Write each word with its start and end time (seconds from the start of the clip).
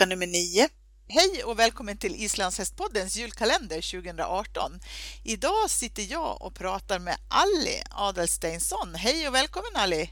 lucka 0.00 0.06
nummer 0.06 0.26
9. 0.26 0.68
Hej 1.08 1.44
och 1.44 1.58
välkommen 1.58 1.96
till 1.96 2.14
Islandshästpoddens 2.14 3.16
julkalender 3.16 4.00
2018. 4.02 4.80
Idag 5.24 5.70
sitter 5.70 6.12
jag 6.12 6.42
och 6.42 6.54
pratar 6.54 6.98
med 6.98 7.16
Ali 7.28 7.82
Adelsteinsson. 7.90 8.94
Hej 8.94 9.28
och 9.28 9.34
välkommen 9.34 9.70
Ali! 9.74 10.10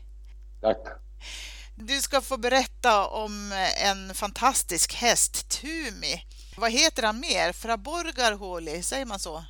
Tack! 0.60 0.76
Du 1.76 2.00
ska 2.00 2.20
få 2.20 2.36
berätta 2.36 3.06
om 3.06 3.52
en 3.84 4.14
fantastisk 4.14 4.94
häst, 4.94 5.60
Tumi. 5.60 6.22
Vad 6.56 6.72
heter 6.72 7.02
han 7.02 7.20
mer? 7.20 7.52
Fra 7.52 7.76
Borgarholi, 7.76 8.82
säger 8.82 9.06
man 9.06 9.18
så? 9.18 9.44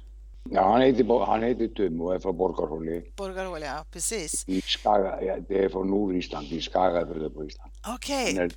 Ja, 0.51 0.73
han 0.73 0.81
heter, 0.81 1.27
han 1.27 1.43
heter 1.43 1.69
Tumi 1.69 2.01
och 2.01 2.15
är 2.15 2.19
från 2.19 2.37
Borgarholi. 2.37 3.13
Borgarholi, 3.17 3.67
ja 3.67 3.85
precis. 3.93 4.49
I 4.49 4.61
Skaga, 4.61 5.37
det 5.49 5.65
är 5.65 5.69
från 5.69 5.91
Nordisland, 5.91 6.47
i 6.47 6.61
Skagafjörður 6.61 7.31
på 7.31 7.45
Island. 7.45 7.73
Okej. 7.87 8.33
Okay. 8.33 8.51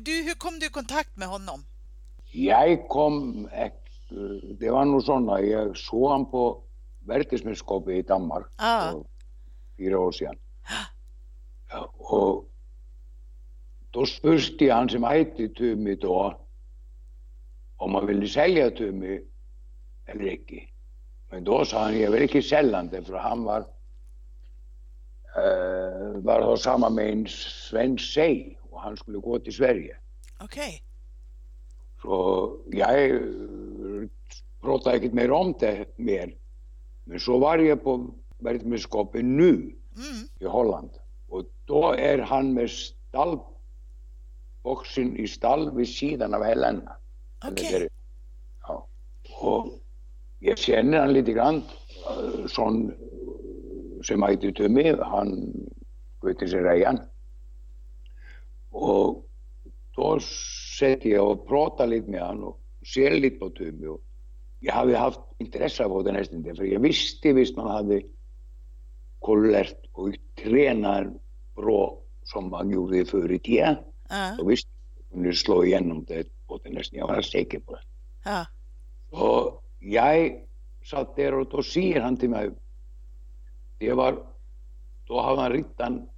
Du, 0.00 0.22
hur 0.22 0.34
kom 0.34 0.58
du 0.58 0.66
i 0.66 0.68
kontakt 0.68 1.16
med 1.16 1.28
honom? 1.28 1.64
Jag 2.32 2.88
kom, 2.88 3.48
det 4.58 4.70
var 4.70 4.84
nog 4.84 5.02
sådana, 5.02 5.40
jag 5.40 5.76
såg 5.76 6.10
han 6.10 6.30
på 6.30 6.62
Verkesmästerskapet 7.06 7.94
i 7.94 8.02
Danmark 8.02 8.46
Ah. 8.56 8.90
för 8.90 9.04
fyra 9.78 9.98
år 9.98 10.12
sedan. 10.12 10.34
Ja, 11.70 11.92
och 11.98 12.48
då 13.90 14.06
spurste 14.06 14.64
jag 14.64 14.76
han 14.76 14.88
som 14.88 15.04
hette 15.04 15.48
Tumi 15.48 15.94
då 15.94 16.40
om 17.76 17.94
han 17.94 18.06
ville 18.06 18.28
sälja 18.28 18.70
Tumi 18.70 19.20
eller 20.06 20.28
inte. 20.28 20.60
Men 21.30 21.44
då 21.44 21.64
sa 21.64 21.84
han, 21.84 22.00
jag 22.00 22.10
vill 22.10 22.22
inte 22.22 22.42
sälja 22.42 22.82
det 22.82 23.02
för 23.02 23.14
han 23.14 23.44
var 23.44 23.60
uh, 23.60 23.66
var 26.22 26.40
då 26.40 26.56
samma 26.56 26.90
med 26.90 27.12
en 27.12 27.26
svensk 27.28 28.04
tjej 28.04 28.58
och 28.82 28.88
han 28.88 28.96
skulle 28.96 29.18
gå 29.18 29.38
till 29.38 29.52
Sverige. 29.52 29.96
Okej. 30.40 30.82
Så 32.02 32.56
jag 32.70 33.10
eh, 33.10 33.20
pratade 34.60 34.96
inte 35.04 35.16
mer 35.16 35.30
om 35.30 35.54
det 35.60 35.98
mer. 35.98 36.34
Men 37.04 37.20
så 37.20 37.38
var 37.38 37.58
jag 37.58 37.82
på 37.84 38.14
världsmästerskapet 38.38 39.24
nu 39.24 39.74
Mm. 39.96 40.28
i 40.40 40.44
Holland 40.44 40.90
och 41.28 41.44
då 41.66 41.92
är 41.92 42.18
han 42.18 42.54
med 42.54 42.70
stallboxen 44.62 45.16
i 45.16 45.28
stall 45.28 45.76
vid 45.76 45.88
sidan 45.88 46.34
av 46.34 46.42
Helena. 46.44 46.92
Där- 47.70 47.88
Ja. 48.62 48.86
Och 49.40 49.78
jag 50.38 50.58
känner 50.58 50.98
han 50.98 51.12
lite 51.12 51.32
grann 51.32 51.54
eh, 51.56 52.46
sån 52.46 52.90
eh, 52.90 52.96
som 54.02 54.22
heter 54.22 54.52
Tumi, 54.52 54.96
han 55.00 55.52
sköter 56.20 56.46
rejan. 58.72 59.06
Och 59.06 59.28
då 59.96 60.20
sätter 60.78 61.08
jag 61.08 61.30
och 61.30 61.48
pratar 61.48 61.86
lite 61.86 62.10
med 62.10 62.26
honom 62.26 62.44
och 62.44 62.60
ser 62.94 63.10
lite 63.10 63.38
på 63.38 63.50
Tumi. 63.50 63.86
Och 63.86 64.00
jag 64.60 64.74
hade 64.74 64.96
haft 64.96 65.20
intresse 65.38 65.84
av 65.84 66.04
den 66.04 66.14
hästen 66.14 66.56
för 66.56 66.64
jag 66.64 66.80
visste 66.80 67.32
visst 67.32 67.56
man 67.56 67.70
hade 67.70 68.02
kollat 69.18 69.74
och 69.92 70.14
tränat 70.42 71.06
bra 71.56 71.98
som 72.24 72.50
man 72.50 72.70
gjorde 72.70 73.04
förr 73.04 73.32
i 73.32 73.38
tiden. 73.38 73.76
Ja. 74.08 74.34
Då 74.38 74.46
visste 74.46 74.70
jag 74.96 75.12
kunde 75.12 75.34
slå 75.34 75.64
igenom 75.64 76.04
det 76.04 76.26
på 76.46 76.58
den 76.64 76.76
hästen, 76.76 76.98
jag 76.98 77.06
var 77.06 77.22
säker 77.22 77.60
på 77.60 77.74
det. 77.74 77.82
Ja. 78.24 78.46
Och 79.10 79.62
jag 79.80 80.32
satt 80.84 81.16
där 81.16 81.34
och 81.34 81.48
då 81.48 81.62
säger 81.62 82.00
han 82.00 82.16
till 82.16 82.30
mig, 82.30 82.50
det 83.78 83.92
var, 83.92 84.26
då 85.06 85.20
hade 85.20 85.40
han 85.40 85.52
redan 85.52 86.08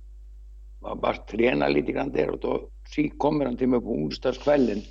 bara 1.02 1.16
tränat 1.16 1.72
lite 1.72 1.92
grann 1.92 2.12
där 2.12 2.30
och 2.30 2.38
då 2.40 2.68
kommer 3.18 3.44
han 3.44 3.56
till 3.56 3.68
mig 3.68 3.80
på 3.80 3.86
onsdagskvällen 3.92 4.82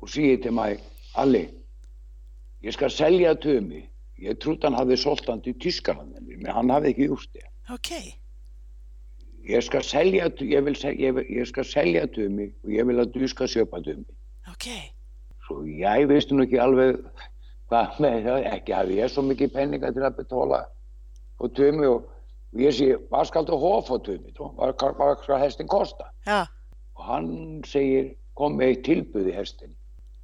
och 0.00 0.10
säger 0.10 0.36
till 0.36 0.52
mig, 0.52 0.78
Ali, 1.14 1.48
jag 2.60 2.74
ska 2.74 2.90
sälja 2.90 3.34
Tumi. 3.34 3.86
Jag 4.16 4.40
trodde 4.40 4.66
han 4.66 4.74
hade 4.74 4.96
sålt 4.96 5.28
han 5.28 5.40
till 5.40 5.58
Tyskland, 5.60 6.16
men 6.20 6.52
han 6.52 6.70
hade 6.70 6.88
inte 6.88 7.02
gjort 7.02 7.28
det. 7.32 7.72
Okej. 7.74 8.16
Jag 9.42 9.64
ska 9.64 9.80
sälja, 9.80 10.30
jag 10.38 10.62
vill, 10.62 10.74
sä- 10.74 11.00
jag, 11.02 11.12
vill, 11.12 11.26
jag 11.36 11.48
ska 11.48 11.64
sälja 11.64 12.06
Tumi 12.06 12.54
och 12.62 12.72
jag 12.72 12.84
vill 12.86 13.00
att 13.00 13.12
du 13.12 13.28
ska 13.28 13.46
köpa 13.46 13.80
Tumi. 13.82 14.04
Okej. 14.52 14.94
Så 15.48 15.68
jag 15.68 16.06
visste 16.06 16.34
nog 16.34 16.44
inte 16.46 16.62
alveg 16.62 16.96
hvað 17.70 17.98
með 18.02 18.16
það, 18.26 18.44
ekki 18.54 18.72
hafði 18.74 18.96
ég 19.00 19.10
svo 19.12 19.22
mikið 19.26 19.52
penninga 19.54 19.90
til 19.94 20.02
að 20.06 20.16
betala 20.20 20.60
på 21.38 21.48
Tumi 21.54 21.86
och, 21.86 22.06
och 22.52 22.60
jag 22.60 22.74
säger, 22.74 22.98
vad 23.10 23.26
ska 23.26 23.42
du 23.42 23.52
ha 23.52 23.82
för 23.82 23.98
Tumi 23.98 24.30
då? 24.36 24.54
Vad, 24.56 24.74
vad, 24.82 24.96
vad 24.96 25.18
ska 25.18 25.36
hästen 25.36 25.66
kosta? 25.66 26.04
Ja. 26.26 26.46
Och 26.94 27.04
han 27.04 27.62
säger, 27.66 28.14
kom 28.34 28.56
med 28.56 28.70
ett 28.70 28.84
tillbud 28.84 29.28
i 29.28 29.32
hästen. 29.32 29.70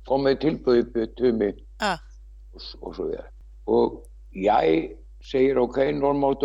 Kom 0.05 0.37
tillbud 0.41 0.93
på 0.95 1.07
Tumi 1.07 1.55
Ja. 1.81 1.99
och, 2.53 2.61
s- 2.61 2.75
och 2.81 2.97
så 2.97 3.05
vidare. 3.07 3.27
Och 3.65 4.05
jag 4.31 4.89
säger, 5.31 5.59
okej, 5.59 5.89
okay, 5.89 6.01
normalt. 6.01 6.41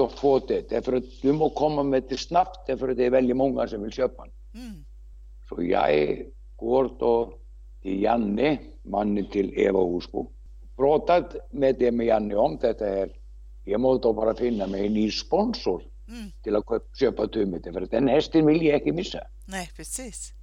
Därför 0.70 0.94
att 0.94 1.03
du 1.22 1.34
må 1.34 1.50
komma 1.50 1.84
med 1.84 2.03
det 2.09 2.18
snabbt, 2.18 2.68
därför 2.68 2.90
att 2.90 2.97
det 2.97 3.06
är 3.06 3.09
väldigt 3.09 3.38
många 3.38 3.68
som 3.68 3.81
vill 3.84 3.91
köpa 3.91 4.24
den. 4.25 4.62
Mm. 4.64 4.86
Så 5.50 5.64
jag 5.64 6.22
går 6.56 6.96
då 7.00 7.34
till 7.81 8.02
Janne, 8.03 8.59
mannen 8.84 9.25
till 9.31 9.53
Eva 9.59 9.80
Osbo. 9.80 10.31
Pratat 10.75 11.36
med 11.52 11.75
det 11.80 11.91
med 11.91 12.06
Janne 12.06 12.36
om 12.36 12.58
detta 12.62 12.86
här. 12.86 13.12
Jag 13.66 13.82
måste 13.82 14.08
då 14.08 14.14
bara 14.14 14.36
finna 14.36 14.68
mig 14.68 14.90
ny 14.90 15.12
sponsor 15.12 15.84
Mm. 16.08 16.32
till 16.44 16.56
att 16.56 16.66
köp- 16.66 16.96
köpa. 16.96 17.28
För 17.74 17.82
att 17.82 17.92
den 17.92 18.08
hästen 18.08 18.46
vill 18.46 18.62
jag 18.66 18.80
inte 18.80 18.92
missa. 18.92 19.20
Nej, 19.46 19.72
precis. 19.76 20.34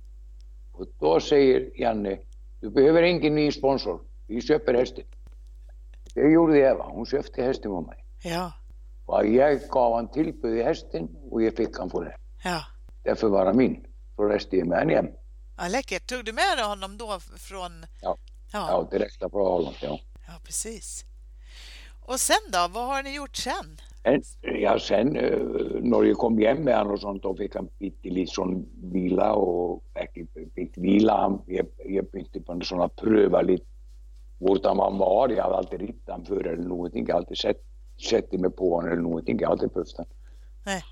Och 0.73 0.87
då 1.01 1.21
säger 1.21 1.81
Janne, 1.81 2.19
du 2.61 2.71
behöver 2.71 3.03
ingen 3.03 3.35
ny 3.35 3.53
sponsor. 3.53 4.01
Vi 4.27 4.41
köper 4.41 4.75
hästen. 4.75 5.05
Det 6.15 6.31
gjorde 6.31 6.59
Eva. 6.59 6.85
Hon 6.85 7.07
köpte 7.07 7.43
hästen 7.43 7.71
på 7.71 7.81
mig. 7.81 8.05
Ja. 8.25 8.53
Och 9.07 9.27
jag 9.27 9.61
gav 9.71 9.95
han 9.95 10.09
tillbud 10.11 10.59
i 10.59 10.63
hästen 10.63 11.09
och 11.31 11.43
jag 11.43 11.57
fick 11.57 11.79
han 11.79 11.91
för 11.91 12.05
det. 12.05 12.17
Ja. 12.45 12.61
Därför 13.05 13.29
var 13.29 13.47
han 13.47 13.57
min. 13.57 13.87
Så 14.17 14.23
reste 14.25 14.57
jag 14.57 14.67
med 14.67 14.79
han 14.79 14.89
hem. 14.89 15.07
Ja, 15.59 15.69
läckert. 15.69 16.07
Tog 16.07 16.25
du 16.25 16.33
med 16.33 16.59
honom 16.69 16.97
då 16.99 17.19
från... 17.37 17.87
Ja. 18.03 18.17
Ja. 18.53 18.67
Ja, 18.71 18.89
direkt 18.99 19.19
från 19.19 19.31
Holland. 19.33 19.77
Ja. 19.83 20.01
Ja, 20.27 20.33
precis. 20.45 21.05
Och 22.11 22.21
sen 22.21 22.45
då? 22.53 22.69
Vad 22.75 22.87
har 22.87 23.03
ni 23.03 23.17
gjort 23.17 23.37
sen? 23.37 23.69
En, 24.03 24.23
ja, 24.41 24.79
sen 24.79 25.15
jag 26.07 26.17
kom 26.17 26.39
hem 26.39 26.65
med 26.65 26.79
honom 26.79 26.93
och 26.93 27.01
sånt, 27.01 27.23
då 27.23 27.35
fick 27.37 27.55
han 27.55 27.69
bitte 27.79 28.09
lite 28.09 28.33
sån 28.33 28.67
vila 28.83 29.33
och 29.33 29.83
fick 30.55 30.79
vila. 30.79 31.17
Han, 31.17 31.43
jag, 31.47 31.67
jag 31.85 32.11
började 32.11 32.41
på 32.41 32.53
en 32.53 32.63
sån 32.63 32.81
här 32.81 32.89
pröva 32.89 33.43
lite 33.43 33.65
hur 34.39 34.81
han 34.81 34.99
var. 34.99 35.29
Jag 35.29 35.43
hade 35.43 35.57
alltid 35.57 35.81
rittat 35.81 36.09
honom 36.09 36.27
för 36.27 36.47
eller 36.47 36.69
någonting. 36.69 37.07
Jag 37.09 37.15
hade 37.15 37.25
alltid 37.27 37.39
sett, 37.39 37.63
sett 38.11 38.33
mig 38.33 38.51
på 38.51 38.75
honom 38.75 38.93
eller 38.93 39.03
någonting. 39.03 39.39
Jag 39.41 39.49
hade 39.49 39.53
aldrig 39.53 39.73
behövt 39.73 39.97
honom. 39.97 40.13
Nej. 40.67 40.83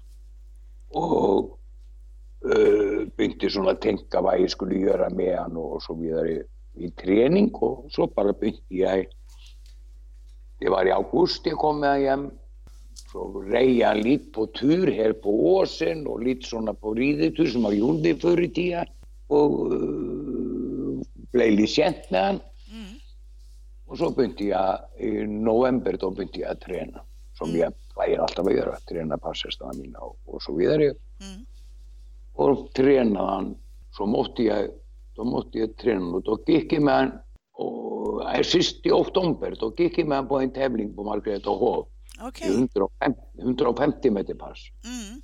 Och 0.89 1.59
uh, 2.45 3.09
började 3.17 3.51
såna 3.51 3.75
tänka 3.75 4.21
vad 4.21 4.41
jag 4.41 4.51
skulle 4.51 4.79
göra 4.79 5.11
med 5.11 5.39
honom 5.39 5.57
och 5.57 5.83
så 5.83 5.95
vidare 5.95 6.43
i 6.75 6.91
träning 6.91 7.55
och 7.55 7.87
så 7.91 8.07
bara 8.07 8.33
började 8.33 8.59
jag. 8.69 9.07
Det 10.59 10.69
var 10.69 10.87
i 10.87 10.91
augusti 10.91 11.49
jag 11.49 11.59
kom 11.59 11.81
med 11.81 12.01
hem 12.01 12.31
så 13.13 13.41
rei 13.41 13.83
han 13.83 14.01
lite 14.01 14.31
på 14.33 14.47
tur 14.47 14.93
här 14.93 15.13
på 15.13 15.57
åsen 15.57 16.07
och 16.07 16.23
lite 16.23 16.49
sådana 16.49 16.75
på 16.75 16.95
ridetur 16.95 17.47
som 17.47 17.63
man 17.63 17.77
gjorde 17.77 18.15
förr 18.15 18.41
i 18.41 18.49
tiden. 18.49 18.87
Och 19.27 19.73
uh, 19.73 21.01
blev 21.33 21.51
lite 21.51 21.67
känt 21.67 22.11
med 22.11 22.25
han. 22.25 22.41
Mm. 22.71 22.95
Och 23.87 23.99
så 23.99 24.11
började 24.11 24.45
jag 24.45 24.79
i 24.99 25.27
november, 25.27 25.97
då 26.01 26.11
började 26.11 26.41
jag 26.41 26.61
träna. 26.61 27.01
Som 27.35 27.57
jag 27.57 27.73
plejer 27.95 28.19
alltid 28.19 28.39
att 28.39 28.55
göra, 28.55 28.77
träna 28.77 29.19
passhästarna 29.19 29.73
mina 29.73 29.99
och, 29.99 30.19
och 30.25 30.43
så 30.43 30.57
vidare. 30.57 30.85
Mm. 30.85 31.47
Och 32.33 32.73
tränade 32.73 33.27
han, 33.27 33.57
så 33.91 34.07
måste 34.07 34.43
jag, 34.43 34.69
då 35.15 35.25
måste 35.25 35.59
jag 35.59 35.77
träna 35.77 36.07
och 36.07 36.23
då 36.23 36.39
gick 36.47 36.73
jag 36.73 36.83
med 36.83 36.95
han, 36.95 37.07
och 37.07 37.13
äh, 37.13 37.26
sist 38.43 38.87
i 38.87 38.91
oktober, 38.91 39.57
då 39.61 39.73
gick 39.79 39.99
han 39.99 40.29
på 40.29 40.41
en 40.41 40.51
tävling 40.51 40.97
på 40.97 41.05
Margareta 41.05 41.51
Hov. 41.51 41.87
Okej. 42.21 42.49
150, 42.49 43.21
150 43.39 44.11
meter 44.11 44.35
pass. 44.35 44.59
Mm. 44.85 45.23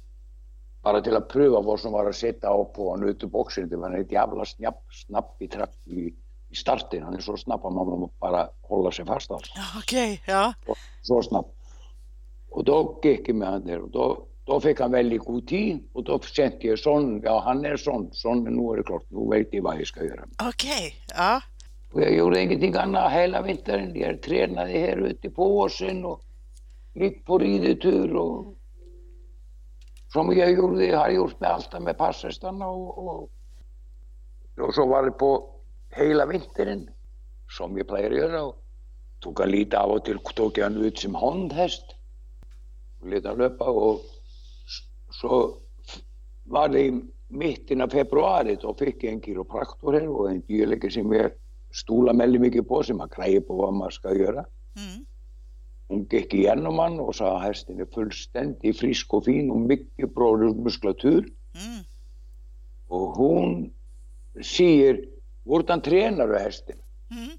Bara 0.82 1.00
till 1.00 1.16
att 1.16 1.28
pröva 1.28 1.60
vad 1.60 1.80
som 1.80 1.92
var 1.92 2.08
att 2.08 2.16
sätta 2.16 2.60
upp 2.60 2.74
på 2.74 2.90
honom 2.90 3.08
ute 3.08 3.26
boxen. 3.26 3.68
Det 3.68 3.76
var 3.76 3.90
en 3.90 4.08
jävla 4.08 4.44
snabb, 4.44 4.74
snabb 5.06 5.24
i, 5.38 5.48
trapp, 5.48 5.70
i, 5.84 6.14
i 6.50 6.54
starten. 6.54 7.02
Han 7.02 7.14
är 7.14 7.20
så 7.20 7.36
snabb 7.36 7.66
att 7.66 7.72
man 7.72 7.86
måste 7.86 8.16
bara 8.18 8.48
hålla 8.62 8.90
sig 8.90 9.04
fast 9.06 9.30
alltså. 9.30 9.52
Ja, 9.56 9.62
Okej, 9.78 10.22
ja. 10.26 10.54
Så 11.02 11.22
snabb. 11.22 11.46
Och 12.50 12.64
då 12.64 13.00
gick 13.02 13.28
jag 13.28 13.36
med 13.36 13.48
honom 13.48 13.66
där 13.66 13.78
och 13.78 13.90
då, 13.90 14.26
då 14.44 14.60
fick 14.60 14.80
han 14.80 14.90
väldigt 14.90 15.24
god 15.24 15.48
tid 15.48 15.88
och 15.92 16.04
då 16.04 16.18
kände 16.20 16.56
jag 16.60 16.78
sån, 16.78 17.22
ja 17.24 17.42
han 17.44 17.64
är 17.64 17.76
sån, 17.76 18.08
sån, 18.12 18.44
nu 18.44 18.72
är 18.72 18.76
det 18.76 18.82
klart, 18.82 19.04
nu 19.08 19.30
vet 19.30 19.48
jag 19.52 19.62
vad 19.62 19.80
jag 19.80 19.86
ska 19.86 20.04
göra. 20.04 20.24
Okej, 20.48 20.94
ja. 21.16 21.40
Och 21.92 22.02
jag 22.02 22.16
gjorde 22.16 22.42
ingenting 22.42 22.74
annat 22.74 23.12
hela 23.12 23.42
vintern. 23.42 23.92
Jag 23.94 24.22
tränade 24.22 24.70
här 24.70 24.96
ute 24.96 25.30
på 25.30 25.58
åsen 25.58 26.04
och 26.04 26.20
gick 26.94 27.24
på 27.26 27.38
ridetur 27.38 28.16
och 28.16 28.56
som 30.12 30.36
jag 30.36 30.52
gjorde, 30.52 30.96
har 30.96 31.10
gjort 31.10 31.40
med 31.40 31.50
allt 31.50 31.70
det 31.70 31.80
med 31.80 31.98
passhästarna 31.98 32.66
och, 32.66 32.98
och 32.98 33.30
och 34.58 34.74
så 34.74 34.86
var 34.86 35.04
det 35.04 35.10
på 35.10 35.50
hela 35.90 36.26
vintern 36.26 36.90
som 37.58 37.76
jag 37.78 37.88
plejer 37.88 38.10
göra 38.10 38.42
och 38.42 38.56
tog 39.20 39.38
han 39.40 39.50
lite 39.50 39.78
av 39.78 39.90
och 39.90 40.04
till 40.04 40.18
tog 40.18 40.58
jag 40.58 40.72
ut 40.72 40.98
som 40.98 41.14
hundhäst 41.14 41.84
och 43.00 43.08
lät 43.08 43.24
han 43.24 43.38
löpa 43.38 43.64
och 43.64 44.00
så 45.10 45.54
var 46.44 46.68
det 46.68 46.80
i 46.80 47.02
mitten 47.28 47.80
av 47.80 47.88
februari 47.88 48.58
då 48.60 48.74
fick 48.74 49.04
jag 49.04 49.12
en 49.12 49.22
kiropraktor 49.22 49.92
här 49.92 50.08
och 50.08 50.30
en 50.30 50.40
dyrläge 50.40 50.90
som 50.90 51.12
jag 51.12 51.30
stolar 51.72 52.14
väldigt 52.14 52.40
mycket 52.40 52.68
på 52.68 52.82
som 52.82 53.00
har 53.00 53.08
grejer 53.08 53.40
på 53.40 53.56
vad 53.56 53.74
man 53.74 53.90
ska 53.90 54.14
göra. 54.14 54.44
Mm. 54.76 55.06
Hon 55.88 56.06
gick 56.10 56.34
igenom 56.34 56.78
han 56.78 57.00
och 57.00 57.14
sa 57.14 57.36
att 57.36 57.42
hästen 57.42 57.80
är 57.80 57.86
fullständigt 57.94 58.78
frisk 58.78 59.14
och 59.14 59.24
fin 59.24 59.50
och 59.50 59.60
mycket 59.60 60.14
bra 60.14 60.36
muskulatur. 60.36 61.18
Mm. 61.20 61.84
Och 62.88 63.08
hon 63.08 63.72
säger, 64.42 65.04
hvordan 65.44 65.80
tränar 65.80 66.28
du 66.28 66.38
hästen? 66.38 66.76
Mm. 67.10 67.30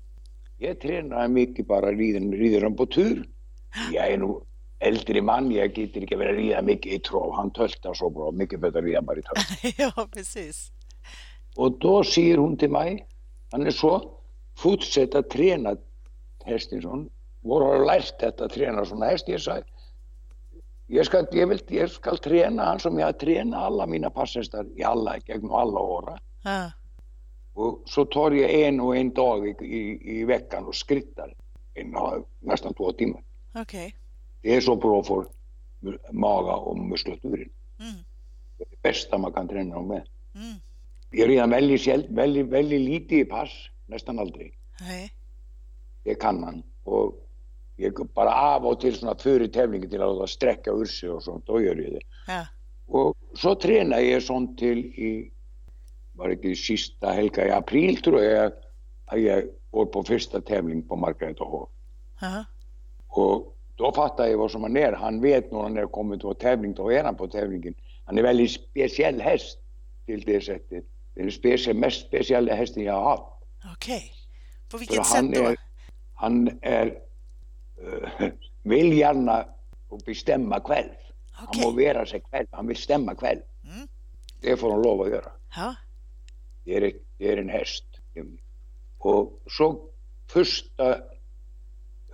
Jag 0.58 0.80
tränar 0.80 1.28
mycket 1.28 1.68
bara 1.68 1.92
rider, 1.92 2.38
rider 2.38 2.62
han 2.62 2.76
på 2.76 2.86
tur. 2.86 3.30
Jag 3.92 4.12
är 4.12 4.18
nog 4.18 4.46
äldre 4.80 5.22
man, 5.22 5.52
jag 5.52 5.78
gitter 5.78 6.02
inte 6.02 6.16
vilja 6.16 6.34
rida 6.34 6.62
mycket 6.62 6.94
i 6.94 7.00
trav. 7.00 7.34
Han 7.36 7.52
töltar 7.52 7.94
så 7.94 8.10
bra, 8.10 8.32
mycket 8.32 8.60
bättre 8.60 8.80
att 8.80 8.86
rida 8.86 9.02
bara 9.02 9.20
i 9.20 9.22
trav. 9.22 9.38
ja, 9.78 10.08
precis. 10.14 10.72
Och 11.56 11.80
då 11.80 12.04
säger 12.04 12.38
hon 12.38 12.58
till 12.58 12.70
mig, 12.70 13.08
han 13.52 13.66
är 13.68 13.72
så, 13.72 14.12
fortsätt 14.56 15.16
att 15.16 15.30
träna 15.30 15.76
hästen 16.46 16.82
sån. 16.82 17.10
Var 17.42 17.62
har 17.62 17.80
du 17.80 17.86
lärt 17.86 18.20
detta 18.20 18.46
att 18.46 18.52
träna 18.52 18.86
såna 18.86 19.06
häst? 19.06 19.28
Jag 19.28 19.42
sa, 19.42 19.58
jag 20.88 21.06
ska, 21.06 21.26
jag, 21.32 21.48
vill, 21.48 21.60
jag 21.68 21.90
ska 21.90 22.16
träna 22.16 22.64
han 22.64 22.80
som 22.80 23.00
jag 23.00 23.06
har 23.06 23.14
tränat 23.14 23.62
alla 23.62 23.86
mina 23.86 24.10
passhästar 24.10 24.66
i 24.76 24.84
alla, 24.84 25.18
genom 25.28 25.52
alla 25.52 25.80
år. 25.80 26.20
Ja. 26.44 26.72
Och 27.54 27.84
så 27.86 28.06
tar 28.06 28.32
jag 28.32 28.52
en 28.52 28.80
och 28.80 28.98
en 28.98 29.14
dag 29.14 29.48
i, 29.48 29.52
i, 29.66 30.20
i 30.20 30.26
veckan 30.26 30.66
och 30.66 30.76
skrittar 30.76 31.36
en, 31.74 31.96
nästan 32.40 32.74
två 32.74 32.92
timmar. 32.92 33.24
Okej. 33.56 33.96
Det 34.42 34.56
är 34.56 34.62
så 34.62 34.76
bra 34.76 35.04
för 35.04 35.26
maga 36.12 36.54
och 36.54 36.78
muskulaturen. 36.78 37.50
Mm. 37.80 37.94
Det 38.58 38.64
är 38.64 38.70
det 38.70 38.82
bästa 38.82 39.18
man 39.18 39.34
kan 39.34 39.48
träna 39.48 39.76
dem 39.76 39.88
med. 39.88 40.08
Mm. 40.36 40.56
Jag 41.12 41.30
rider 41.30 41.48
väldigt, 41.48 41.82
säll- 41.82 42.16
väldigt, 42.16 42.46
väldigt 42.46 42.82
lite 42.82 43.16
i 43.16 43.26
pass, 43.26 43.50
nästan 43.86 44.20
aldrig. 44.20 44.58
Nej. 44.82 45.12
Det 46.04 46.16
kan 46.16 46.42
man. 46.42 46.64
Och 46.84 47.28
jag 47.76 47.94
går 47.94 48.06
bara 48.06 48.56
av 48.56 48.66
och 48.66 48.80
till 48.80 48.96
sådana 48.96 49.18
före 49.18 49.48
tävlingen 49.48 49.90
till 49.90 50.02
att 50.02 50.30
sträcka 50.30 50.72
ur 50.72 50.86
sig 50.86 51.10
och 51.10 51.24
sånt, 51.24 51.46
då 51.46 51.62
gör 51.62 51.76
jag 51.76 51.92
det. 51.92 52.02
Ja. 52.28 52.48
Och 52.88 53.18
så 53.36 53.56
tränar 53.56 54.00
jag 54.00 54.24
sånt 54.24 54.58
till 54.58 54.80
i, 54.80 55.32
var 56.14 56.28
det 56.28 56.34
inte 56.34 56.56
sista 56.56 57.12
helga 57.12 57.48
i 57.48 57.52
april 57.52 58.02
tror 58.02 58.22
jag, 58.22 58.52
att 59.06 59.22
jag 59.22 59.44
går 59.72 59.86
på 59.86 60.04
första 60.04 60.42
tävling 60.42 60.88
på 60.88 60.96
Margareta 60.96 61.44
H. 61.44 61.68
Ja. 62.22 62.46
Och 63.08 63.58
då 63.76 63.92
fattar 63.92 64.28
jag 64.28 64.38
vad 64.38 64.52
som 64.52 64.64
han 64.64 64.78
är. 64.78 64.94
Han 64.94 65.22
vet 65.22 65.52
när 65.52 65.60
han 65.60 65.78
är 65.78 65.86
kommit 65.86 66.22
på 66.22 66.34
tävling, 66.34 66.74
då 66.74 66.92
är 66.92 67.04
han 67.04 67.16
på 67.16 67.28
tävlingen. 67.28 67.74
Han 68.06 68.18
är 68.18 68.24
väldigt 68.24 68.52
speciell 68.52 69.22
häst 69.22 69.60
till 70.06 70.22
det 70.22 70.42
sättet. 70.42 70.86
Det 71.14 71.20
är 71.20 71.24
den 71.24 71.32
speciell, 71.32 71.78
mest 71.78 72.08
speciella 72.08 72.54
hästen 72.54 72.84
jag 72.84 72.94
har 72.94 73.10
haft. 73.10 73.24
Okej. 73.71 74.12
På 74.69 74.71
För 74.71 74.80
vilket 74.80 74.98
han 74.98 75.06
sätt 75.06 75.36
då? 75.36 75.42
är, 75.50 75.57
han 76.13 76.60
är, 76.62 76.86
uh, 76.88 78.30
vill 78.63 78.98
gärna 78.98 79.45
bestämma 80.06 80.60
själv. 80.60 80.89
Han 81.31 81.48
Okej. 81.48 81.63
må 81.65 81.71
vera 81.71 82.06
sig 82.06 82.21
själv, 82.31 82.48
han 82.51 82.75
stämma 82.75 83.15
själv. 83.15 83.42
Mm. 83.63 83.88
Det 84.42 84.57
får 84.57 84.71
han 84.71 84.81
lov 84.81 85.01
att 85.01 85.10
göra. 85.10 85.31
Ja. 85.56 85.75
Det 86.65 86.77
är, 86.77 86.94
det 87.18 87.31
är 87.31 87.38
en 87.38 87.50
häst. 87.50 87.86
Och 89.00 89.42
så 89.48 89.89
första 90.27 90.94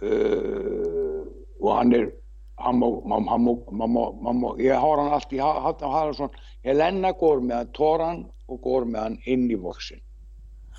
eh, 0.01 1.23
och 1.59 1.75
han 1.75 2.11
han 2.55 2.79
han 3.27 3.41
må, 3.41 4.21
man 4.23 4.35
må, 4.35 4.55
jag 4.59 4.79
har 4.79 4.97
han 4.97 5.13
alltid 5.13 5.41
ha- 5.41 5.59
haft 5.61 5.81
har 5.81 6.05
han 6.05 6.13
sån, 6.13 6.29
Helena 6.63 7.11
går 7.11 7.41
med 7.41 7.57
han, 7.57 7.71
tar 7.71 7.99
han 7.99 8.25
och 8.45 8.61
går 8.61 8.85
med 8.85 9.01
han 9.01 9.19
in 9.25 9.51
i 9.51 9.57
boxen, 9.57 9.99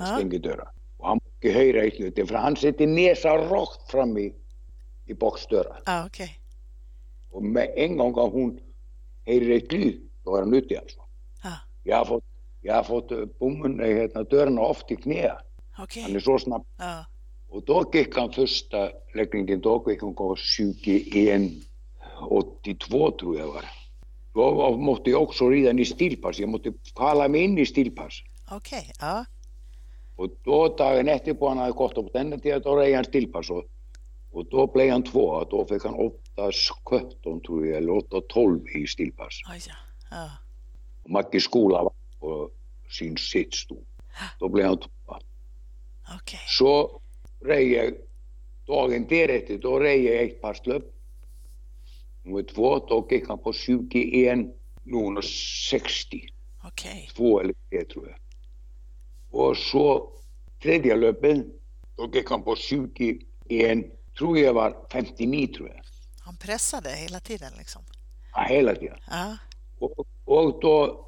Ja. 0.00 0.06
stänger 0.16 0.38
dörren. 0.38 0.66
Och 0.98 1.08
han 1.08 1.16
må 1.24 1.30
inte 1.42 1.58
höra 1.58 1.84
i 1.84 1.90
slutet 1.90 2.28
för 2.28 2.34
han 2.34 2.56
sätter 2.56 2.86
näsan 2.86 3.38
rakt 3.38 3.90
fram 3.90 4.18
i, 4.18 4.34
i 5.06 5.14
boxdörren. 5.14 5.82
Ja, 5.86 6.06
okej. 6.06 6.40
Och 7.30 7.42
med 7.42 7.72
en 7.76 7.96
gång 7.96 8.14
har 8.14 8.30
hon 8.30 8.60
hör 9.26 9.50
ett 9.50 9.72
ljud, 9.72 10.00
då 10.24 10.36
är 10.36 10.40
han 10.40 10.54
ute 10.54 10.78
alltså. 10.78 10.98
Ja. 11.42 11.52
Jag 11.82 11.96
har 11.96 12.04
fått, 12.04 12.24
jag 12.60 12.74
har 12.74 12.82
fått 12.82 13.10
eh, 13.12 13.24
bommen, 13.38 13.80
eh, 13.80 13.86
hérna, 13.86 14.22
dörrarna 14.22 14.60
oft 14.60 14.90
i 14.90 14.96
knä. 14.96 15.32
Okej. 15.78 16.02
Han 16.02 16.16
är 16.16 16.20
så 16.20 16.38
snabb. 16.38 16.66
Ja. 16.78 17.04
Och 17.48 17.64
då 17.64 17.90
gick 17.94 18.16
han 18.16 18.32
första 18.32 18.90
läggningen, 19.14 19.60
då 19.60 19.84
gick 19.88 20.02
han 20.02 20.14
på 20.14 20.36
21, 20.36 21.42
82 22.30 23.10
tror 23.10 23.38
jag 23.38 23.46
var. 23.46 23.64
Då 24.34 24.54
var- 24.54 24.76
måste 24.76 25.10
jag 25.10 25.22
också 25.22 25.48
rida 25.50 25.70
i 25.72 25.84
stilpass, 25.84 26.38
jag 26.38 26.48
måste 26.48 26.72
kvala 26.94 27.28
mig 27.28 27.40
in 27.44 27.58
i 27.58 27.66
stilpass. 27.66 28.12
Okej. 28.50 28.92
Ja. 29.00 29.24
Och 30.20 30.30
då 30.44 30.68
dagen 30.68 31.08
efterpå 31.08 31.48
han 31.48 31.58
hade 31.58 31.72
gått 31.72 31.98
upp 31.98 32.12
denna 32.12 32.38
tiden, 32.38 32.62
då 32.64 32.76
red 32.76 32.94
han 32.94 33.04
stilpass 33.04 33.50
och, 33.50 33.64
och 34.30 34.46
då 34.50 34.66
blev 34.66 34.90
han 34.90 35.02
två, 35.02 35.44
då 35.44 35.66
fick 35.66 35.84
han 35.84 35.94
8, 35.94 36.52
17 36.90 37.40
tror 37.40 37.66
jag, 37.66 37.76
eller 37.76 37.92
8, 37.92 38.20
12 38.28 38.68
i 38.68 38.86
ja. 39.16 39.74
Ja. 40.10 40.30
Och 41.02 41.10
Maggi 41.10 41.40
skola 41.40 41.82
var 41.82 41.92
på 42.20 42.50
sin 42.90 43.16
sittstol. 43.16 43.84
Då 44.38 44.48
blev 44.48 44.66
han 44.66 44.78
två. 44.78 45.16
Okej. 46.20 46.40
Så 46.46 47.00
red 47.44 47.68
jag 47.68 47.94
dagen 48.66 49.06
därefter, 49.08 49.58
då 49.58 49.78
red 49.78 50.04
jag 50.04 50.22
ett 50.22 50.40
par 50.40 50.56
löp. 50.64 50.84
Nummer 52.22 52.42
två, 52.42 52.78
då 52.78 53.08
gick 53.10 53.28
han 53.28 53.38
på 53.38 53.52
21, 53.52 54.38
nummer 54.82 55.20
60. 55.70 56.20
Okej. 56.64 57.10
Två 57.16 57.40
eller 57.40 57.54
tre 57.70 57.84
tror 57.84 58.08
jag. 58.08 58.29
Och 59.30 59.56
så 59.56 60.10
tredje 60.62 60.96
löpet, 60.96 61.46
då 61.96 62.10
gick 62.12 62.30
han 62.30 62.42
på 62.42 62.56
21, 62.56 62.98
tror 64.18 64.38
jag 64.38 64.54
var 64.54 64.86
59 64.92 65.46
tror 65.46 65.68
jag. 65.68 65.80
Han 66.24 66.36
pressade 66.36 66.90
hela 66.90 67.20
tiden 67.20 67.52
liksom. 67.58 67.82
Ja, 68.32 68.42
hela 68.42 68.74
tiden. 68.74 68.98
Ja. 69.10 69.36
Och, 69.78 70.06
och 70.24 70.60
då 70.60 71.06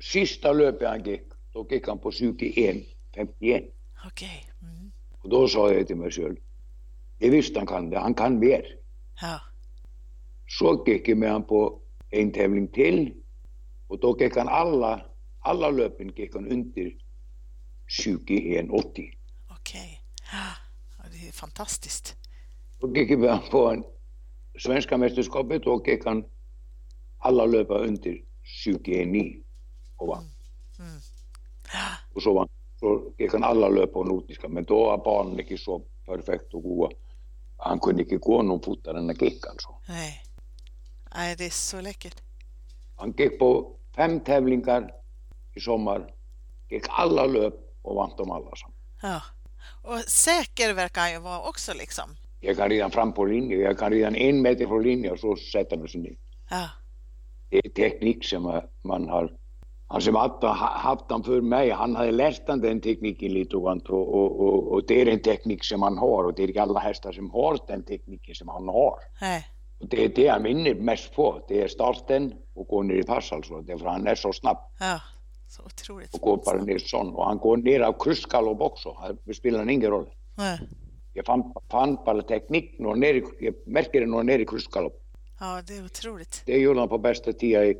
sista 0.00 0.52
löpet 0.52 0.88
han 0.88 1.04
gick, 1.04 1.22
då 1.52 1.66
gick 1.70 1.88
han 1.88 1.98
på 1.98 2.12
21, 2.12 2.76
51. 3.14 3.64
Okej. 4.06 4.46
Mm. 4.62 4.90
Och 5.22 5.28
då 5.28 5.48
sa 5.48 5.72
jag 5.72 5.86
till 5.86 5.96
mig 5.96 6.10
själv, 6.10 6.36
det 7.18 7.30
visste 7.30 7.58
han 7.58 7.66
kan 7.66 7.90
det, 7.90 7.98
han 7.98 8.14
kan 8.14 8.38
mer. 8.38 8.64
Ja. 9.20 9.40
Så 10.48 10.84
gick 10.86 11.08
jag 11.08 11.18
med 11.18 11.30
han 11.30 11.44
på 11.44 11.80
en 12.10 12.32
tävling 12.32 12.68
till 12.68 13.14
och 13.88 14.00
då 14.00 14.16
gick 14.20 14.36
han 14.36 14.48
alla, 14.48 15.06
alla 15.40 15.70
löpen 15.70 16.12
gick 16.16 16.34
han 16.34 16.52
under 16.52 16.92
21,80. 17.90 19.14
Okej. 19.50 20.02
Ja, 20.32 21.04
det 21.12 21.28
är 21.28 21.32
fantastiskt. 21.32 22.16
Då 22.80 22.96
gick 22.96 23.10
han 23.10 23.40
på 23.50 23.70
en 23.70 23.84
svenska 24.58 24.98
mästerskapet 24.98 25.66
och 25.66 25.88
gick 25.88 26.04
han 26.04 26.24
alla 27.18 27.46
löpa 27.46 27.74
under 27.74 28.10
21,9 28.66 29.42
och 29.96 30.08
vann. 30.08 30.24
Mm. 30.78 31.00
Ja. 31.72 32.14
Och 32.14 32.22
så, 32.22 32.34
vann, 32.34 32.48
så 32.80 33.12
gick 33.18 33.32
han 33.32 33.44
alla 33.44 33.68
löp 33.68 33.92
på 33.92 34.04
nordiska 34.04 34.48
men 34.48 34.64
då 34.64 34.84
var 34.84 34.98
banan 35.04 35.40
inte 35.40 35.58
så 35.58 35.82
perfekt 36.06 36.54
och 36.54 36.62
goda. 36.62 36.96
Han 37.58 37.80
kunde 37.80 38.02
inte 38.02 38.16
gå 38.16 38.42
någon 38.42 38.62
fortare 38.62 38.98
än 38.98 39.06
han 39.06 39.16
gick 39.20 39.46
alltså. 39.46 39.68
Nej. 39.88 40.22
Nej, 41.14 41.36
det 41.38 41.46
är 41.46 41.50
så 41.50 41.80
läckert. 41.80 42.22
Han 42.96 43.14
gick 43.18 43.38
på 43.38 43.76
fem 43.96 44.20
tävlingar 44.20 44.94
i 45.54 45.60
sommar, 45.60 46.14
gick 46.70 46.84
alla 46.88 47.26
löp 47.26 47.69
och 47.82 47.94
vann 47.96 48.10
dem 48.16 48.30
alla. 48.30 48.50
sam. 48.56 48.72
Ja. 49.02 49.20
Och 49.82 49.98
säker 49.98 50.74
verkar 50.74 51.00
han 51.00 51.12
ju 51.12 51.18
vara 51.18 51.40
också 51.48 51.72
liksom. 51.74 52.04
Jag 52.40 52.56
kan 52.56 52.68
rida 52.68 52.90
fram 52.90 53.12
på 53.12 53.24
linje, 53.24 53.56
jag 53.56 53.78
kan 53.78 53.90
rida 53.92 54.08
en 54.16 54.42
meter 54.42 54.66
från 54.66 54.82
linje 54.82 55.10
och 55.10 55.18
så 55.18 55.36
sätter 55.36 55.76
man 55.76 55.88
sig 55.88 56.00
ner. 56.00 56.16
Ja. 56.50 56.68
Det 57.50 57.58
är 57.66 57.70
teknik 57.70 58.24
som 58.24 58.60
man- 58.82 59.08
har. 59.08 59.36
Han 59.88 60.00
som 60.00 60.14
hade 60.14 60.46
ha- 60.46 60.54
haft 60.78 61.08
den 61.08 61.22
för 61.22 61.40
mig, 61.40 61.70
han 61.70 61.96
hade 61.96 62.10
lärt 62.12 62.48
han 62.48 62.60
den 62.60 62.80
tekniken 62.80 63.32
lite 63.32 63.56
grann 63.56 63.80
och, 63.88 64.14
och, 64.14 64.40
och, 64.40 64.72
och 64.72 64.86
det 64.86 65.00
är 65.02 65.06
en 65.08 65.22
teknik 65.22 65.64
som 65.64 65.82
han 65.82 65.98
har 65.98 66.24
och 66.24 66.34
det 66.34 66.42
är 66.42 66.48
inte 66.48 66.62
alla 66.62 66.80
hästar 66.80 67.12
som 67.12 67.30
har 67.30 67.58
den 67.68 67.82
tekniken 67.82 68.34
som 68.34 68.48
han 68.48 68.68
har. 68.68 68.94
Nej. 69.20 69.46
Och 69.80 69.88
det 69.88 70.04
är 70.04 70.08
det 70.08 70.28
han 70.28 70.42
vinner 70.42 70.74
mest 70.74 71.14
på, 71.14 71.44
det 71.48 71.62
är 71.62 71.68
starten 71.68 72.34
och 72.54 72.66
gå 72.68 72.82
ner 72.82 72.94
i 72.94 73.02
pass 73.02 73.32
alltså, 73.32 73.60
därför 73.60 73.86
han 73.86 74.06
är 74.06 74.14
så 74.14 74.32
snabb. 74.32 74.56
Ja. 74.80 75.00
Så 75.50 75.62
otroligt. 75.62 76.14
och 76.14 76.20
går 76.20 76.36
bara 76.44 76.62
ner 76.64 76.78
sån. 76.78 77.14
Och 77.14 77.24
han 77.24 77.38
går 77.38 77.56
ner 77.56 77.80
av 77.80 77.92
kryssgalopp 78.04 78.60
också. 78.60 78.96
Det 79.24 79.34
spelar 79.34 79.70
ingen 79.70 79.90
roll. 79.90 80.06
Nej. 80.36 80.58
Jag 81.12 81.26
fann, 81.26 81.52
fann 81.70 81.94
bara 82.06 82.22
teknik 82.22 82.74
när 82.78 82.88
han 82.88 83.00
ner, 83.00 83.14
i- 83.14 83.24
jag 83.40 83.54
märker 83.66 84.00
det 84.00 84.06
när 84.06 84.16
han 84.16 84.28
är 84.28 84.32
ner 84.32 84.38
i 84.38 84.46
kryssgalopp. 84.46 84.96
Ja, 85.40 85.60
det 85.68 85.76
är 85.76 85.84
otroligt. 85.84 86.42
Det 86.46 86.58
gjorde 86.58 86.80
han 86.80 86.88
på 86.88 86.98
bästa 86.98 87.32
tiden 87.32 87.64
i, 87.64 87.74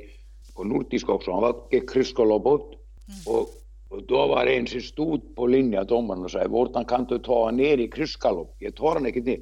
på 0.55 0.65
nordisk 0.65 1.09
också. 1.09 1.33
Han 1.33 1.43
var, 1.43 1.57
gick 1.71 1.91
kryssgalopp 1.91 2.47
ut 2.47 2.79
och 3.27 3.49
Och 3.93 4.03
då 4.07 4.27
var 4.29 4.45
det 4.47 4.57
en 4.57 4.67
som 4.67 4.81
stod 4.81 5.35
på 5.37 5.47
linjen, 5.47 5.87
domaren, 5.87 6.25
och 6.25 6.31
sa, 6.31 6.49
Vortan 6.49 6.85
kan 6.85 7.05
du 7.05 7.19
ta 7.19 7.45
han 7.45 7.57
ner 7.57 7.79
i 7.79 7.89
kryssgalopp? 7.89 8.55
Jag 8.59 8.75
tar 8.77 8.95
han 8.95 9.07
inte 9.07 9.21
ner. 9.21 9.39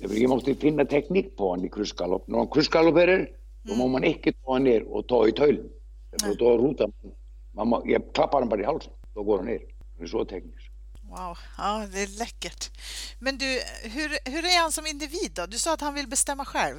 Jag 0.00 0.28
måste 0.30 0.54
finna 0.54 0.84
teknik 0.84 1.36
på 1.36 1.50
han 1.50 1.64
i 1.64 1.68
kryssgalopp. 1.68 2.28
När 2.28 2.38
han 2.38 2.48
kryssgalopperar, 2.48 3.28
då 3.62 3.74
må 3.74 3.88
man 3.88 4.04
inte 4.04 4.32
ta 4.32 4.52
han 4.52 4.64
ner 4.64 4.82
och 4.82 5.06
ta 5.08 5.28
i 5.28 5.32
töjlen. 5.32 5.68
För 6.22 6.34
då 6.34 6.58
rotar 6.58 6.86
man. 6.86 7.12
Man 7.52 7.68
må, 7.68 7.82
jag 7.84 8.02
klappar 8.14 8.40
han 8.40 8.48
bara 8.48 8.60
i 8.60 8.64
halsen, 8.64 8.92
då 9.14 9.22
går 9.22 9.36
han 9.36 9.46
ner. 9.46 9.60
Det 9.98 10.04
är 10.04 10.06
så 10.06 10.24
tekniskt. 10.24 10.70
Wow, 11.02 11.38
ja 11.58 11.86
det 11.92 12.02
är 12.02 12.18
läckert. 12.18 12.70
Men 13.18 13.38
du, 13.38 13.60
hur, 13.82 14.30
hur 14.30 14.44
är 14.44 14.62
han 14.62 14.72
som 14.72 14.86
individ 14.86 15.32
då? 15.34 15.46
Du 15.46 15.58
sa 15.58 15.74
att 15.74 15.80
han 15.80 15.94
vill 15.94 16.08
bestämma 16.08 16.44
själv. 16.44 16.76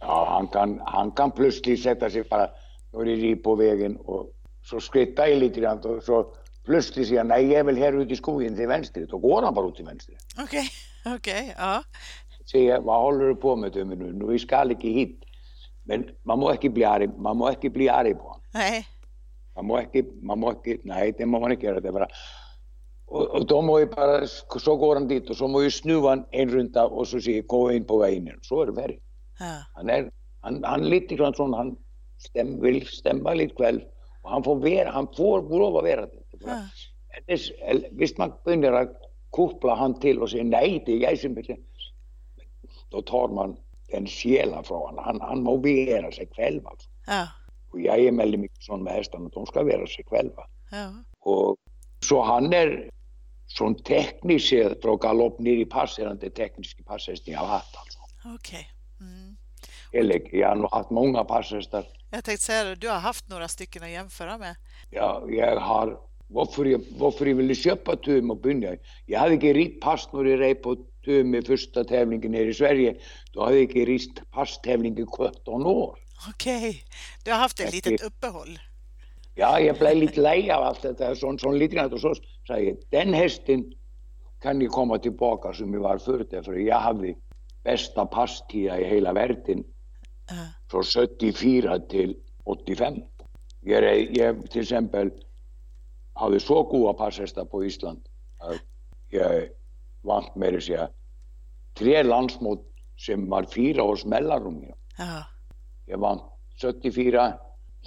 Ja, 0.00 0.28
han 0.30 0.48
kan, 0.48 0.80
han 0.86 1.10
kan 1.10 1.30
plötsligt 1.30 1.82
sätta 1.82 2.10
sig 2.10 2.22
bara, 2.22 2.48
då 2.92 3.00
är 3.00 3.04
det 3.04 3.36
på 3.36 3.54
vägen 3.54 3.96
och 3.96 4.32
så 4.62 4.80
skrittar 4.80 5.26
jag 5.26 5.38
lite 5.38 5.60
grann 5.60 5.78
och 5.78 6.02
så 6.02 6.34
plötsligt 6.64 7.08
säger 7.08 7.20
han 7.20 7.28
nej, 7.28 7.44
jag 7.44 7.60
är 7.60 7.64
väl 7.64 7.76
här 7.76 8.00
ute 8.02 8.12
i 8.12 8.16
skogen 8.16 8.56
till 8.56 8.66
vänster. 8.66 9.06
Då 9.10 9.18
går 9.18 9.42
han 9.42 9.54
bara 9.54 9.68
ut 9.68 9.76
till 9.76 9.84
vänster. 9.84 10.14
Okej, 10.38 10.44
okay, 10.44 11.14
okej, 11.16 11.42
okay, 11.42 11.54
ja. 11.58 11.82
Säger, 12.50 12.80
vad 12.80 13.00
håller 13.02 13.24
du 13.24 13.34
på 13.34 13.56
med 13.56 13.74
nu? 13.76 14.26
Vi 14.28 14.38
ska 14.38 14.70
inte 14.70 14.88
hit. 14.88 15.24
Men 15.84 16.04
man 16.22 16.38
må 16.38 16.52
inte 16.52 16.68
bli 16.68 16.84
arg, 16.84 17.08
man 17.18 17.36
må 17.36 17.50
inte 17.50 17.70
bli 17.70 17.88
arg 17.88 18.14
på 18.14 18.22
honom. 18.22 18.40
Nej. 18.54 18.86
Man 19.58 19.66
må 19.66 19.80
inte, 19.80 20.04
man 20.22 20.38
må 20.38 20.50
inte, 20.50 20.76
nej 20.84 21.14
det 21.18 21.26
må 21.26 21.40
man 21.40 21.52
inte 21.52 21.66
göra. 21.66 21.80
Det 21.80 21.92
bara, 21.92 22.08
och, 23.06 23.26
och 23.26 23.46
då 23.46 23.62
må 23.62 23.78
jag 23.80 23.90
bara, 23.90 24.26
så 24.58 24.76
går 24.76 24.94
han 24.94 25.08
dit 25.08 25.30
och 25.30 25.36
så 25.36 25.48
må 25.48 25.62
jag 25.62 25.72
snuva 25.72 26.24
en 26.30 26.48
runda 26.48 26.86
och 26.86 27.08
så 27.08 27.20
säger 27.20 27.42
gå 27.42 27.72
in 27.72 27.84
på 27.84 27.98
vägen. 27.98 28.38
Så 28.42 28.62
är 28.62 28.66
det 28.66 28.72
värre. 28.72 28.94
Ja. 29.38 29.62
Han 29.74 29.90
är, 29.90 30.10
han, 30.40 30.64
han 30.64 30.84
är 30.84 30.88
lite 30.88 31.14
grann 31.14 31.34
sån, 31.34 31.54
han 31.54 31.76
stäm, 32.18 32.60
vill 32.60 32.86
stämma 32.86 33.34
lite 33.34 33.54
kväll. 33.54 33.84
Och 34.22 34.30
han 34.30 34.42
får, 34.42 34.56
vera, 34.56 34.90
han 34.90 35.08
får 35.16 35.42
lov 35.42 35.76
att 35.76 35.82
vara 35.82 36.06
det. 36.06 36.12
Ja. 36.40 37.36
Visst 37.90 38.18
man 38.18 38.32
börjar 38.44 38.72
att 38.72 38.96
koppla 39.30 39.74
han 39.74 40.00
till 40.00 40.18
och 40.18 40.30
säga 40.30 40.44
nej, 40.44 40.82
det 40.86 40.92
är 40.92 41.10
jag 41.10 41.18
som 41.18 41.34
bestämmer. 41.34 41.64
Då 42.90 43.02
tar 43.02 43.28
man 43.28 43.56
den 43.90 44.06
själen 44.06 44.64
från 44.64 44.80
honom. 44.80 45.04
Han, 45.04 45.20
han 45.20 45.42
må 45.42 45.56
vera 45.56 46.12
sig 46.12 46.28
själv 46.36 46.66
alltså. 46.66 46.88
Ja. 47.72 47.72
Och 47.72 47.80
jag 47.80 47.98
är 47.98 48.12
väldigt 48.12 48.40
mycket 48.40 48.62
sån 48.62 48.82
med 48.82 48.92
hästarna 48.92 49.26
att 49.26 49.32
de 49.32 49.46
ska 49.46 49.64
vara 49.64 49.86
sig 49.86 50.04
själva. 50.06 50.42
Ja. 50.70 50.92
Och, 51.20 51.56
så 52.00 52.22
han 52.22 52.52
är 52.52 52.90
sån 53.46 53.74
tekniskt 53.74 54.48
sett 54.48 54.82
från 54.82 54.98
galopp 54.98 55.38
ner 55.38 55.56
i 55.56 55.64
passerande 55.64 56.30
teknisk 56.30 56.86
passhästing 56.86 57.34
jag 57.34 57.40
har 57.40 57.46
haft 57.46 57.76
alltså. 57.76 57.98
Okej. 58.34 58.70
Mm. 59.00 59.36
Eller 59.92 60.34
jag 60.34 60.48
har 60.48 60.56
nog 60.56 60.70
haft 60.70 60.90
många 60.90 61.24
passhästar. 61.24 61.84
Jag 62.10 62.24
tänkte 62.24 62.44
säga 62.44 62.64
det, 62.64 62.74
du 62.74 62.88
har 62.88 62.98
haft 62.98 63.28
några 63.28 63.48
stycken 63.48 63.82
att 63.82 63.90
jämföra 63.90 64.38
med. 64.38 64.56
Ja, 64.90 65.24
jag 65.28 65.60
har, 65.60 66.00
varför 66.28 66.64
jag, 66.64 66.80
varför 66.98 67.26
jag 67.26 67.34
ville 67.34 67.54
köpa 67.54 67.96
Tum 67.96 68.30
och 68.30 68.40
börja. 68.40 68.76
Jag 69.06 69.20
hade 69.20 69.34
inte 69.34 69.52
ritt 69.52 69.80
pass 69.80 70.08
när 70.12 70.24
jag 70.24 70.40
red 70.40 70.62
på 70.62 70.76
Tum 71.04 71.34
i 71.34 71.42
första 71.42 71.84
tävlingen 71.84 72.34
här 72.34 72.46
i 72.46 72.54
Sverige. 72.54 72.96
Då 73.32 73.44
hade 73.44 73.56
jag 73.56 73.62
inte 73.62 73.90
ritt 73.92 74.30
passtävling 74.30 74.98
i 74.98 75.06
17 75.06 75.66
år. 75.66 75.98
Okej, 76.28 76.84
du 77.24 77.30
har 77.32 77.38
haft 77.38 77.60
ett 77.60 77.72
litet 77.72 78.02
uppehåll. 78.02 78.58
Ja, 79.34 79.60
jag 79.60 79.78
blev 79.78 79.96
lite 79.96 80.20
lei 80.20 80.50
av 80.50 80.62
allt 80.62 80.82
detta, 80.82 81.14
sån, 81.16 81.38
sån 81.38 81.58
lite 81.58 81.74
grann 81.76 81.92
och 81.92 82.00
så 82.00 82.14
sa 82.46 82.58
jag, 82.58 82.76
den 82.90 83.14
hästen 83.14 83.72
kan 84.42 84.58
ni 84.58 84.66
komma 84.66 84.98
tillbaka 84.98 85.52
som 85.52 85.74
jag 85.74 85.80
var 85.80 85.98
förut, 85.98 86.44
för 86.44 86.52
jag 86.52 86.80
hade 86.80 87.14
bästa 87.64 88.06
passtida 88.06 88.80
i 88.80 88.84
hela 88.84 89.12
världen 89.12 89.64
Ja. 90.30 90.34
från 90.70 90.82
74 90.84 91.78
till 91.78 92.16
85. 92.44 92.94
Jag, 93.60 94.16
jag 94.16 94.50
till 94.50 94.62
exempel 94.62 95.10
hade 96.14 96.40
så 96.40 96.62
goda 96.62 96.92
passhästar 96.92 97.44
på 97.44 97.64
Island 97.64 98.00
att 98.38 98.56
jag 99.08 99.48
vann 100.02 100.24
med 100.36 100.52
det 100.52 100.60
säga 100.60 100.88
tre 101.74 102.02
landsmål 102.02 102.58
som 102.96 103.28
var 103.28 103.44
fyra 103.44 103.82
års 103.82 104.04
mellanrum. 104.04 104.64
Ja. 104.98 105.24
Jag 105.88 105.98
vann 105.98 106.20
74, 106.62 107.34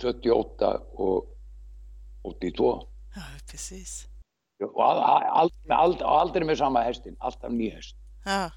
78 0.02 0.78
och 0.78 1.38
82. 2.22 2.88
ja, 3.16 3.22
precis. 3.52 4.08
Och 4.74 4.84
all, 4.84 5.24
allt, 5.24 5.54
allt, 5.70 6.02
allt 6.02 6.36
är 6.36 6.44
med 6.44 6.58
samma 6.58 6.82
hästen, 6.82 7.16
allt 7.20 7.44
är 7.44 7.50
ny 7.50 7.70
häst. 7.70 7.96
Ja. 8.26 8.52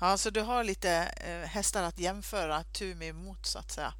ja, 0.00 0.16
så 0.16 0.30
du 0.30 0.40
har 0.40 0.64
lite 0.64 0.90
eh, 1.00 1.48
hästar 1.48 1.82
att 1.82 1.98
jämföra 1.98 2.62
Tumi 2.62 3.12
mot 3.12 3.46
så 3.46 3.58
att 3.58 3.70
säga. 3.70 3.92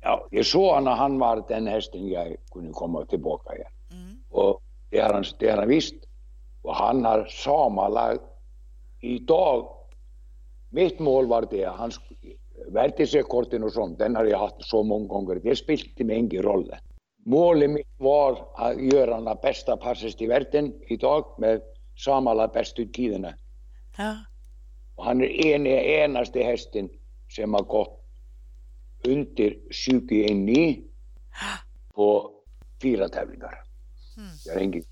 Ja, 0.00 0.28
jag 0.30 0.46
såg 0.46 0.82
när 0.82 0.94
han 0.94 1.18
var 1.18 1.44
den 1.48 1.66
hästen 1.66 2.08
jag 2.08 2.36
kunde 2.52 2.72
komma 2.72 3.06
tillbaka 3.06 3.54
igen. 3.56 3.72
Mm. 3.90 4.18
Och 4.30 4.62
det 4.90 5.00
har 5.00 5.14
han, 5.14 5.24
det 5.38 5.50
har 5.50 5.58
han 5.58 5.68
visst. 5.68 5.94
Och 6.62 6.74
han 6.74 7.04
har 7.04 7.26
samma 7.26 7.88
lag 7.88 8.18
idag. 9.00 9.68
Mitt 10.68 10.98
mål 10.98 11.26
var 11.26 11.48
det, 11.50 11.64
hans 11.64 12.00
världsrekorden 12.72 13.62
och 13.62 13.72
sånt, 13.72 13.98
den 13.98 14.16
har 14.16 14.24
jag 14.24 14.38
haft 14.38 14.56
så 14.64 14.82
många 14.82 15.06
gånger. 15.06 15.34
Det 15.34 15.56
spelade 15.56 16.04
mig 16.04 16.16
ingen 16.16 16.42
roll. 16.42 16.74
Målet 17.24 17.70
mitt 17.70 17.86
var 17.98 18.48
att 18.54 18.82
göra 18.82 19.20
den 19.20 19.36
bästa 19.42 19.76
passet 19.76 20.22
i 20.22 20.26
världen 20.26 20.74
idag 20.88 21.34
med 21.38 21.62
samma 22.04 22.48
bästa 22.48 22.82
tiderna. 22.92 23.34
Ja. 23.98 24.16
Och 24.96 25.04
han 25.04 25.20
är 25.20 25.54
en, 25.54 25.66
enaste 25.66 26.42
hästen 26.42 26.88
som 27.28 27.54
har 27.54 27.62
gått 27.62 28.04
under 29.06 29.56
21 29.70 30.78
på 31.94 32.30
fyra 32.82 33.08
tävlingar. 33.08 33.62
Mm. 34.16 34.28
Jag 34.44 34.54
har 34.54 34.60
ingen, 34.60 34.82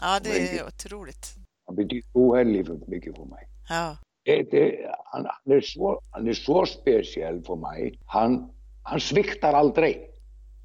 ja, 0.00 0.20
det 0.22 0.58
är 0.58 0.66
otroligt. 0.66 1.34
han 1.66 1.76
betyder 1.76 2.08
oerhört 2.12 2.86
mycket 2.86 3.16
för 3.16 3.24
mig. 3.24 3.48
Ja. 3.68 3.96
Det, 4.22 4.42
det, 4.50 4.90
han, 5.04 5.26
han, 5.26 5.56
är 5.56 5.60
så, 5.60 6.00
han 6.10 6.28
är 6.28 6.32
så 6.32 6.66
speciell 6.66 7.42
för 7.42 7.56
mig. 7.56 7.98
Han, 8.04 8.52
han 8.82 9.00
sviktar 9.00 9.52
aldrig. 9.52 10.06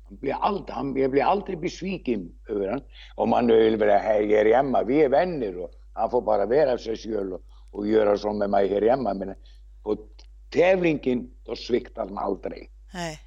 Han 0.03 0.17
blir 0.17 0.33
aldrig, 0.33 0.69
han, 0.69 0.95
jag 0.95 1.11
blir 1.11 1.23
aldrig 1.23 1.59
besviken 1.59 2.31
över 2.49 2.67
honom. 2.67 2.83
Om 3.15 3.31
han 3.31 3.47
nu 3.47 3.63
vill 3.63 3.77
vara 3.77 3.97
här, 3.97 4.23
här 4.23 4.45
hemma, 4.45 4.83
vi 4.83 5.03
är 5.03 5.09
vänner 5.09 5.57
och 5.57 5.71
han 5.93 6.09
får 6.09 6.21
bara 6.21 6.45
vara 6.45 6.77
sig 6.77 6.97
själv 6.97 7.33
och, 7.33 7.41
och 7.71 7.87
göra 7.87 8.17
som 8.17 8.37
med 8.37 8.49
mig 8.49 8.69
här 8.69 8.81
hemma. 8.81 9.13
Men 9.13 9.35
på 9.83 9.97
tävlingen, 10.49 11.31
då 11.43 11.55
sviktar 11.55 12.07
han 12.07 12.17
aldrig. 12.17 12.71
Nej. 12.93 13.19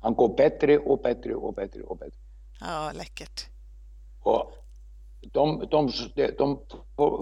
Han 0.00 0.14
går 0.14 0.36
bättre 0.36 0.78
och 0.78 1.02
bättre 1.02 1.34
och 1.34 1.54
bättre 1.54 1.82
och 1.82 1.98
bättre. 1.98 2.20
Ja, 2.60 2.92
läckert. 2.94 3.46
Och 4.22 4.52
de, 5.32 5.68
de, 5.70 5.90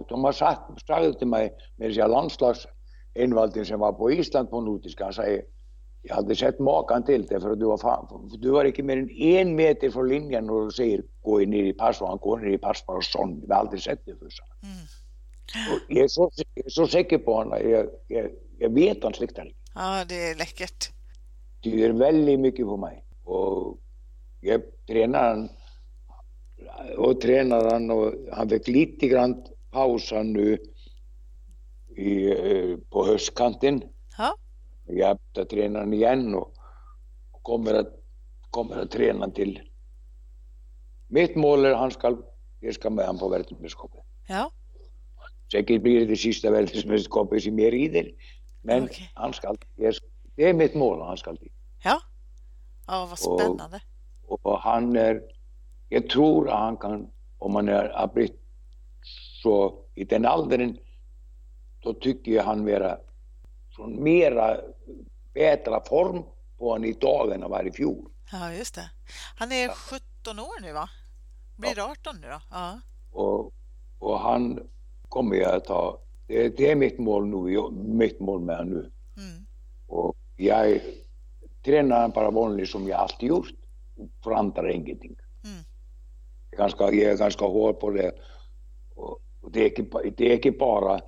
de 0.08 0.24
har 0.24 0.32
sagt, 0.32 0.86
sagt 0.86 1.18
till 1.18 1.26
mig 1.26 1.52
med 1.76 1.94
sin 1.94 2.10
landslagsinvalden 2.10 3.66
som 3.66 3.80
var 3.80 3.92
på 3.92 4.10
Island 4.10 4.50
på 4.50 4.60
Nordiska, 4.60 5.04
han 5.04 5.12
säger 5.12 5.42
jag 6.02 6.14
hade 6.14 6.36
sett 6.36 6.58
makan 6.58 7.04
till 7.04 7.26
det 7.26 7.40
för 7.40 7.50
att 7.50 7.58
du 7.58 7.64
var, 7.64 8.38
du 8.38 8.50
var 8.50 8.64
inte 8.64 8.82
mer 8.82 8.96
än 8.96 9.10
en 9.10 9.56
meter 9.56 9.90
från 9.90 10.08
linjen 10.08 10.50
och 10.50 10.64
du 10.64 10.70
säger 10.70 11.02
gå 11.22 11.38
ner 11.38 11.64
i 11.64 11.72
pass 11.72 12.00
och 12.00 12.08
han 12.08 12.18
går 12.18 12.38
ner 12.38 12.50
i 12.50 12.58
pass 12.58 12.86
bara 12.86 13.02
sån. 13.02 13.42
Jag 13.48 13.54
har 13.54 13.60
aldrig 13.60 13.82
sett 13.82 14.06
det 14.06 14.16
förr. 14.18 14.28
Mm. 14.62 16.08
Så, 16.08 16.30
jag 16.54 16.64
är 16.64 16.70
så 16.70 16.86
säker 16.86 17.18
på 17.18 17.34
honom. 17.34 17.58
Jag, 17.70 17.86
jag, 18.08 18.30
jag 18.58 18.70
vet 18.70 19.02
han 19.02 19.14
släktar 19.14 19.44
inte. 19.44 19.56
Ja, 19.74 20.04
det 20.08 20.30
är 20.30 20.34
läckert. 20.34 20.90
Det 21.62 21.70
gör 21.70 21.90
väldigt 21.90 22.40
mycket 22.40 22.66
för 22.66 22.76
mig. 22.76 23.04
Och 23.24 23.78
jag 24.40 24.62
tränar 24.86 25.28
han 25.28 25.48
och 26.96 27.20
tränar 27.20 27.70
han 27.70 27.90
och 27.90 28.14
han 28.32 28.48
fick 28.48 28.68
lite 28.68 29.08
grann 29.08 29.44
paus 29.70 30.10
han 30.12 30.32
nu 30.32 30.58
i, 31.96 32.30
eh, 32.30 32.76
på 32.90 33.06
höstkanten. 33.06 33.82
Ja. 34.18 34.34
Jag 34.86 35.18
ska 35.32 35.44
träna 35.44 35.78
han 35.78 35.92
igen 35.92 36.34
och 36.34 36.54
och 37.32 37.42
kommer 37.42 37.74
att, 37.74 37.88
kommer 38.50 38.76
att 38.76 38.90
träna 38.90 39.30
till 39.30 39.60
mitt 41.08 41.36
mål 41.36 41.64
är 41.64 41.70
att 41.70 41.78
han 41.78 41.90
ska, 41.90 42.18
jag 42.60 42.74
ska 42.74 42.90
med 42.90 43.06
han 43.06 43.18
på 43.18 43.28
världsmästerskapet. 43.28 44.00
Ja. 44.28 44.50
Säkert 45.52 45.82
blir 45.82 46.00
det 46.00 46.06
det 46.06 46.16
sista 46.16 46.50
världsmästerskapet 46.50 47.42
som 47.42 47.58
jag 47.58 47.72
rider. 47.72 48.10
Men 48.62 48.84
Okej. 48.84 49.10
han 49.14 49.32
ska, 49.32 49.54
jag, 49.76 49.94
det 50.36 50.48
är 50.48 50.54
mitt 50.54 50.74
mål, 50.74 51.00
han 51.00 51.16
ska 51.16 51.32
dit. 51.32 51.52
Ja. 51.84 52.00
Ja, 52.86 53.08
vad 53.10 53.32
Och- 53.32 53.40
spännande. 53.40 53.80
Och 54.26 54.58
han 54.60 54.96
är, 54.96 55.22
jag 55.92 56.08
tror 56.08 56.48
att 56.50 56.58
han 56.58 56.76
kan, 56.76 57.08
om 57.38 57.54
han 57.54 57.68
är, 57.68 58.06
blivit 58.14 58.40
så 59.42 59.84
i 59.94 60.04
den 60.04 60.26
åldern, 60.26 60.76
då 61.82 61.94
tycker 61.94 62.32
jag 62.32 62.44
han 62.44 62.64
vara 62.64 62.98
från 63.76 64.02
mera, 64.02 64.56
bättre 65.34 65.80
form 65.88 66.22
på 66.58 66.70
honom 66.70 66.84
idag 66.84 67.32
än 67.34 67.42
han 67.42 67.50
var 67.50 67.66
i 67.66 67.72
fjol. 67.72 68.10
Ja, 68.32 68.52
just 68.52 68.74
det. 68.74 68.90
Han 69.36 69.52
är 69.52 69.68
17 69.68 70.38
år 70.38 70.60
nu, 70.62 70.72
va? 70.72 70.88
Blir 71.56 71.90
18 71.90 72.16
nu 72.20 72.26
då? 72.28 72.40
Ja. 72.50 72.80
Och, 73.12 73.52
och 73.98 74.18
han 74.20 74.60
kommer 75.08 75.36
jag 75.36 75.54
att 75.54 75.64
ta, 75.64 75.98
det, 76.26 76.48
det 76.56 76.70
är 76.70 76.76
mitt 76.76 76.98
mål 76.98 77.26
nu, 77.26 77.52
jag- 77.52 77.72
mitt 77.72 78.20
mål 78.20 78.40
med 78.40 78.56
honom 78.56 78.72
nu. 78.74 78.90
Mm. 79.16 79.46
Och 79.86 80.16
jag 80.36 80.80
tränar 81.64 82.08
bara 82.08 82.30
vanligt 82.30 82.68
som 82.70 82.88
jag 82.88 83.00
alltid 83.00 83.28
gjort, 83.28 83.48
förändrar 84.24 84.68
ingenting. 84.70 85.16
Ganska, 86.56 86.84
jag 86.84 87.12
är 87.12 87.16
ganska 87.16 87.44
och 89.42 89.52
det, 89.52 89.60
är 89.60 89.80
inte, 89.80 90.12
det 90.16 90.32
är 90.32 90.34
inte 90.34 90.50
bara, 90.50 91.00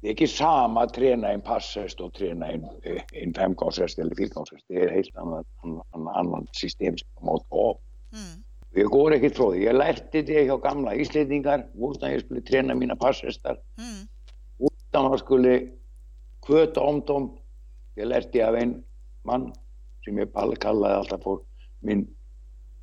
det 0.00 0.06
är 0.06 0.10
inte 0.10 0.26
samma 0.26 0.82
att 0.82 0.94
träna 0.94 1.32
en 1.32 1.40
passhäst 1.40 2.00
och 2.00 2.14
träna 2.14 2.46
en, 2.46 2.64
en 3.12 3.34
femgångshäst 3.34 3.98
eller 3.98 4.14
fyrgångshäst. 4.14 4.64
Det 4.68 4.74
är 4.74 4.86
ett 4.86 4.92
helt 4.92 5.16
annat, 5.16 5.46
annat, 5.62 6.16
annat 6.16 6.56
system 6.56 6.96
som 6.98 7.08
man 7.14 7.24
måste 7.24 7.54
ha. 7.54 7.78
Mm. 8.12 8.88
Går 8.88 9.14
inte 9.14 9.30
från 9.30 9.52
det. 9.52 9.58
Jag 9.58 9.76
lärde 9.76 10.22
det 10.22 10.44
hjá 10.44 10.56
gamla 10.56 10.94
íslendingar 10.94 11.66
utan 11.74 12.12
jag 12.12 12.20
skulle 12.20 12.40
träna 12.40 12.74
mina 12.74 12.96
passhästar. 12.96 13.50
Mm. 13.78 14.08
Utan 14.58 15.04
man 15.04 15.18
skulle 15.18 15.68
kvöta 16.46 16.80
om 16.80 17.00
dem. 17.00 17.38
Det 17.94 18.04
lärde 18.04 18.38
jag 18.38 18.48
av 18.48 18.56
en 18.56 18.84
man 19.24 19.52
som 20.04 20.18
jag 20.18 20.58
kallade 20.60 20.96
alltaf 20.96 21.22
för 21.22 21.38
min 21.80 22.17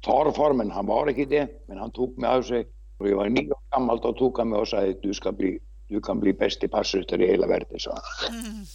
farfar, 0.05 0.53
men 0.53 0.71
han 0.71 0.85
var 0.85 1.09
inte 1.09 1.25
det. 1.25 1.47
Men 1.67 1.77
han 1.77 1.91
tog 1.91 2.17
mig 2.17 2.29
av 2.29 2.41
sig. 2.41 2.67
Och 2.97 3.09
jag 3.09 3.15
var 3.15 3.29
nio 3.29 3.51
år 3.51 3.61
gammal, 3.71 3.99
då 4.01 4.13
tog 4.13 4.37
han 4.37 4.49
mig 4.49 4.59
och 4.59 4.67
sa 4.67 4.77
att 4.77 5.01
du, 5.01 5.13
ska 5.13 5.31
bli, 5.31 5.59
du 5.87 6.01
kan 6.01 6.19
bli 6.19 6.33
bäst 6.33 6.71
passhästar 6.71 7.21
i 7.21 7.27
hela 7.27 7.47
världen, 7.47 7.79
sa 7.79 7.91
han. 7.91 8.35
Mm. 8.35 8.65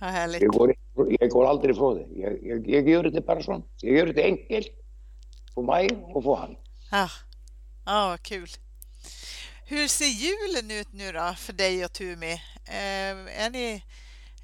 Jag, 0.40 0.52
går, 0.52 0.74
jag 1.20 1.30
går 1.30 1.46
aldrig 1.46 1.74
ifrån 1.74 1.94
det. 1.94 2.20
Jag, 2.20 2.38
jag, 2.42 2.68
jag 2.68 2.88
gör 2.88 3.02
det 3.02 3.26
bara 3.26 3.42
så. 3.42 3.62
Jag 3.82 3.96
gör 3.96 4.06
det 4.06 4.24
enkelt 4.24 4.66
för 5.54 5.62
mig 5.62 5.88
och 6.14 6.24
för 6.24 6.34
han. 6.34 6.56
Ja, 6.90 7.08
ah, 7.84 8.08
vad 8.08 8.22
kul. 8.22 8.48
Hur 9.68 9.88
ser 9.88 10.04
julen 10.04 10.70
ut 10.70 10.92
nu 10.92 11.12
då 11.12 11.34
för 11.36 11.52
dig 11.52 11.84
och 11.84 11.92
Tumi? 11.92 12.32
Eh, 12.68 13.44
är, 13.44 13.50
ni, 13.50 13.82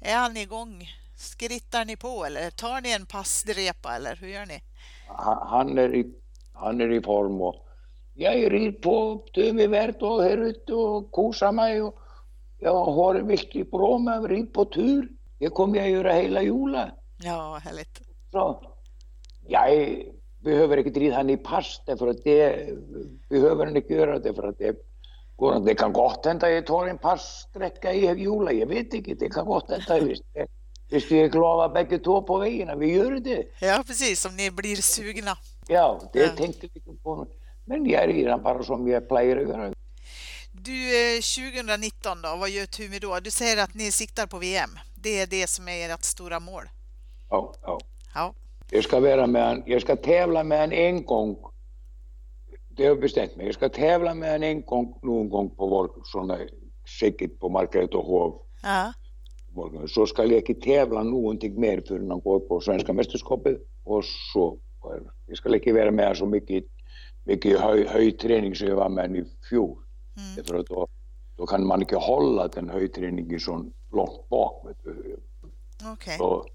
är 0.01 0.15
han 0.15 0.37
igång? 0.37 0.87
Skrittar 1.17 1.85
ni 1.85 1.95
på 1.95 2.25
eller 2.25 2.49
tar 2.49 2.81
ni 2.81 2.91
en 2.91 3.05
passdrepa 3.05 3.95
eller 3.95 4.15
hur 4.15 4.27
gör 4.27 4.45
ni? 4.45 4.63
Han 5.49 5.77
är 5.77 5.95
i, 5.95 6.13
han 6.53 6.81
är 6.81 6.91
i 6.91 7.01
form 7.01 7.41
och 7.41 7.55
jag 8.13 8.53
rir 8.53 8.71
på 8.71 9.25
Tumivert 9.33 10.01
och 10.01 10.23
här 10.23 10.37
ute 10.37 10.73
och 10.73 11.11
kosar 11.11 11.51
mig 11.51 11.81
jag 12.63 12.85
har 12.85 13.13
det 13.13 13.21
viktigt 13.21 13.71
bra 13.71 13.97
med 13.97 14.19
att 14.19 14.29
rida 14.29 14.51
på 14.53 14.65
tur. 14.65 15.07
Det 15.39 15.49
kommer 15.49 15.77
jag 15.77 15.89
göra 15.89 16.13
hela 16.13 16.41
julen. 16.41 16.89
Ja, 17.17 17.59
härligt. 17.63 18.01
Så, 18.31 18.73
jag 19.47 20.03
behöver 20.39 20.77
inte 20.77 20.99
rida 20.99 21.15
han 21.15 21.29
i 21.29 21.37
pass 21.37 21.81
därför 21.85 22.07
att 22.07 22.23
det 22.23 22.69
behöver 23.29 23.65
han 23.65 23.77
inte 23.77 23.93
göra 23.93 24.19
därför 24.19 24.47
att 24.47 24.57
det 24.57 24.75
går 25.35 25.59
Det 25.59 25.75
kan 25.75 25.93
gott 25.93 26.25
hända 26.25 26.49
jag 26.49 26.65
tar 26.65 26.87
en 26.87 26.97
passsträcka 26.97 27.93
i 27.93 28.21
jula, 28.21 28.51
jag 28.51 28.67
vet 28.67 28.93
inte, 28.93 29.13
det 29.13 29.29
kan 29.29 29.45
gott 29.45 29.69
hända 29.69 30.05
visst. 30.05 30.23
Visst 30.89 31.11
vi 31.11 31.21
är 31.21 31.27
glada 31.27 31.73
bägge 31.73 31.99
två 31.99 32.21
på 32.21 32.37
vägarna, 32.37 32.75
vi 32.75 32.95
gör 32.95 33.11
det. 33.11 33.45
Ja 33.61 33.83
precis, 33.87 34.25
om 34.25 34.35
ni 34.35 34.51
blir 34.51 34.75
sugna. 34.75 35.37
Ja, 35.67 36.01
det 36.13 36.19
ja. 36.19 36.29
tänkte 36.37 36.67
vi 36.73 36.79
på. 37.03 37.27
Men 37.65 37.85
jag 37.85 38.09
rider 38.09 38.37
bara 38.37 38.63
som 38.63 38.87
jag 38.87 39.07
plejer 39.07 39.37
att 39.37 39.47
göra. 39.47 39.73
Du, 40.51 41.21
2019 41.21 42.21
då, 42.21 42.35
vad 42.39 42.49
gör 42.49 42.65
Tumi 42.65 42.99
då? 42.99 43.19
Du 43.19 43.31
säger 43.31 43.63
att 43.63 43.73
ni 43.73 43.91
siktar 43.91 44.27
på 44.27 44.37
VM. 44.37 44.69
Det 44.95 45.19
är 45.19 45.27
det 45.27 45.47
som 45.49 45.67
är 45.67 45.89
ert 45.89 46.03
stora 46.03 46.39
mål. 46.39 46.63
Ja, 47.29 47.53
ja. 47.61 47.79
ja. 48.15 48.33
Jag 48.69 48.83
ska, 48.83 48.99
vara 48.99 49.27
med 49.27 49.51
en, 49.51 49.63
jag 49.65 49.81
ska 49.81 49.95
tävla 49.95 50.43
med 50.43 50.63
en 50.63 50.71
en 50.71 51.05
gång. 51.05 51.37
Det 52.69 52.83
har 52.83 52.89
jag 52.89 52.99
bestämt 52.99 53.35
mig. 53.35 53.45
Jag 53.45 53.55
ska 53.55 53.69
tävla 53.69 54.13
med 54.13 54.35
en 54.35 54.43
en 54.43 54.61
gång 54.61 54.99
någon 55.03 55.29
gång 55.29 55.49
på 55.49 55.67
vår 55.67 55.91
sådana 56.03 56.37
säkert 56.99 57.39
på 57.39 57.47
Hov. 58.01 58.41
Ja. 58.63 58.93
Så 59.87 60.05
ska 60.05 60.23
jag 60.23 60.49
inte 60.49 60.53
tävla 60.53 61.03
någonting 61.03 61.59
mer 61.59 61.83
förrän 61.87 62.11
han 62.11 62.19
går 62.19 62.39
på 62.39 62.59
svenska 62.59 62.93
mästerskapet 62.93 63.57
och 63.83 64.05
så. 64.33 64.57
Jag 65.25 65.37
ska 65.37 65.55
inte 65.55 65.73
vara 65.73 65.91
med 65.91 66.17
så 66.17 66.25
mycket, 66.25 66.63
mycket 67.23 67.59
höj, 67.59 67.87
höjträning 67.87 68.55
som 68.55 68.67
jag 68.67 68.75
var 68.75 68.89
med 68.89 69.15
i 69.15 69.23
fjol. 69.49 69.77
Mm. 70.17 70.45
För 70.45 70.55
att 70.55 70.67
då, 70.67 70.87
då 71.35 71.45
kan 71.45 71.67
man 71.67 71.81
inte 71.81 71.95
hålla 71.95 72.47
den 72.47 72.69
höjträningen 72.69 73.39
så 73.39 73.65
långt 73.91 74.29
bak. 74.29 74.65
Okay. 75.93 76.17
Så, 76.17 76.45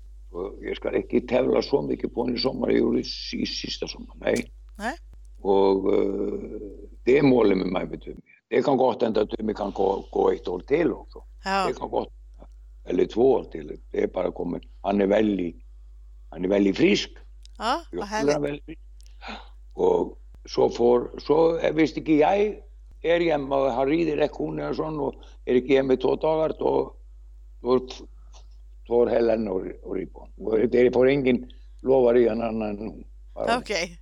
jag 0.61 0.77
ska 0.77 0.97
inte 0.97 1.21
tävla 1.21 1.63
så 1.63 1.83
mycket 1.83 2.15
på 2.15 2.27
en 2.27 2.39
sommar, 2.39 2.69
jag 2.69 2.79
gjorde 2.79 3.01
i 3.01 3.47
sista 3.47 3.89
sommar, 3.89 4.17
nej. 4.21 4.53
nej. 4.79 4.97
Och 5.41 5.93
uh, 5.93 6.61
det 7.05 7.19
är 7.19 7.23
målet 7.23 7.59
med 7.59 7.67
mig, 7.67 7.87
vet 7.87 8.01
du. 8.01 8.17
Det 8.49 8.63
kan 8.63 8.77
gott 8.77 9.03
hända 9.03 9.21
att 9.21 9.35
vi 9.39 9.55
kan 9.55 9.71
gå, 9.71 10.05
gå 10.11 10.31
ett 10.31 10.49
år 10.49 10.61
till 10.61 10.93
också. 10.93 11.25
Ja. 11.45 11.67
Det 11.69 11.75
kan 11.75 11.91
gott, 11.91 12.13
eller 12.85 13.05
två 13.07 13.33
år 13.33 13.45
till. 13.45 13.81
Det 13.91 14.03
är 14.03 14.07
bara 14.07 14.33
kommit. 14.33 14.63
Han 14.81 15.01
är 15.01 15.07
väldigt, 15.07 15.57
han 16.29 16.45
är 16.45 16.49
väldigt 16.49 16.77
frisk. 16.77 17.11
Ja, 17.59 17.83
vad 17.93 18.07
härligt. 18.07 18.79
Och 19.73 20.19
så 20.45 20.71
får, 20.71 21.19
så 21.19 21.61
visst 21.73 21.97
inte 21.97 22.13
jag 22.13 22.55
är 23.03 23.21
hemma 23.21 23.57
och 23.57 23.73
har 23.73 23.87
ridit 23.87 24.19
lektioner 24.19 24.71
och 24.71 24.77
sånt 24.77 25.01
och 25.01 25.15
är 25.45 25.55
inte 25.55 25.75
hemma 25.75 25.93
i 25.93 25.97
två 25.97 26.17
dagar 26.17 26.55
då, 26.59 26.95
då 27.61 27.89
tar 28.87 29.07
Helen 29.07 29.49
och, 29.49 29.63
och 29.83 29.97
Rippon. 29.97 30.29
Det 30.71 30.95
får 30.95 31.09
ingen 31.09 31.51
lova 31.81 32.15
rida 32.15 32.33
annan 32.33 32.63
än 32.63 32.79
hon. 32.79 33.05
Okej, 33.35 33.57
okay. 33.59 33.97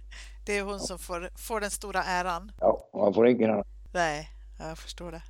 det 0.46 0.58
är 0.58 0.62
hon 0.62 0.80
som 0.80 0.98
får, 0.98 1.30
får 1.36 1.60
den 1.60 1.70
stora 1.70 2.02
äran. 2.02 2.52
Ja, 2.60 2.90
man 2.94 3.14
får 3.14 3.28
ingen 3.28 3.50
annan. 3.50 3.64
Nej, 3.92 4.28
jag 4.58 4.78
förstår 4.78 5.12
det. 5.12 5.22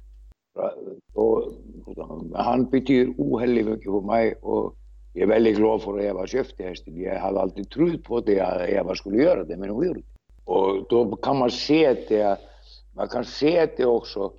Och, 1.14 1.52
han 2.34 2.70
betyder 2.70 3.14
ohälligt 3.18 3.66
mycket 3.66 3.92
för 3.92 4.00
mig 4.00 4.34
och 4.34 4.76
jag 5.16 5.22
är 5.22 5.26
väldigt 5.26 5.56
glad 5.56 5.82
för 5.82 5.98
att 5.98 6.04
Eva 6.04 6.26
köpte 6.26 6.62
hästen. 6.62 7.00
Jag 7.00 7.18
hade 7.18 7.40
alltid 7.40 7.70
trott 7.70 8.04
på 8.04 8.20
det 8.20 8.40
att 8.40 8.68
Eva 8.68 8.94
skulle 8.94 9.22
göra 9.22 9.44
det, 9.44 9.56
men 9.56 9.70
hon 9.70 9.86
gjorde 9.86 10.00
det. 10.00 10.06
Och 10.44 10.86
då 10.88 11.16
kan 11.16 11.38
man 11.38 11.50
se 11.50 11.94
det, 12.08 12.38
man 12.94 13.08
kan 13.08 13.24
se 13.24 13.66
det 13.76 13.84
också 13.84 14.32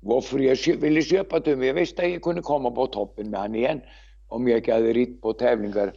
varför 0.00 0.38
jag 0.38 0.76
ville 0.76 1.02
köpa 1.02 1.40
Tumi. 1.40 1.66
Jag 1.66 1.74
visste 1.74 2.02
att 2.02 2.10
jag 2.10 2.22
kunde 2.22 2.42
komma 2.42 2.70
på 2.70 2.86
toppen 2.86 3.30
med 3.30 3.40
han 3.40 3.54
igen 3.54 3.80
om 4.28 4.48
jag 4.48 4.58
inte 4.58 4.72
hade 4.72 4.92
ritt 4.92 5.22
på 5.22 5.32
tävlingar, 5.32 5.92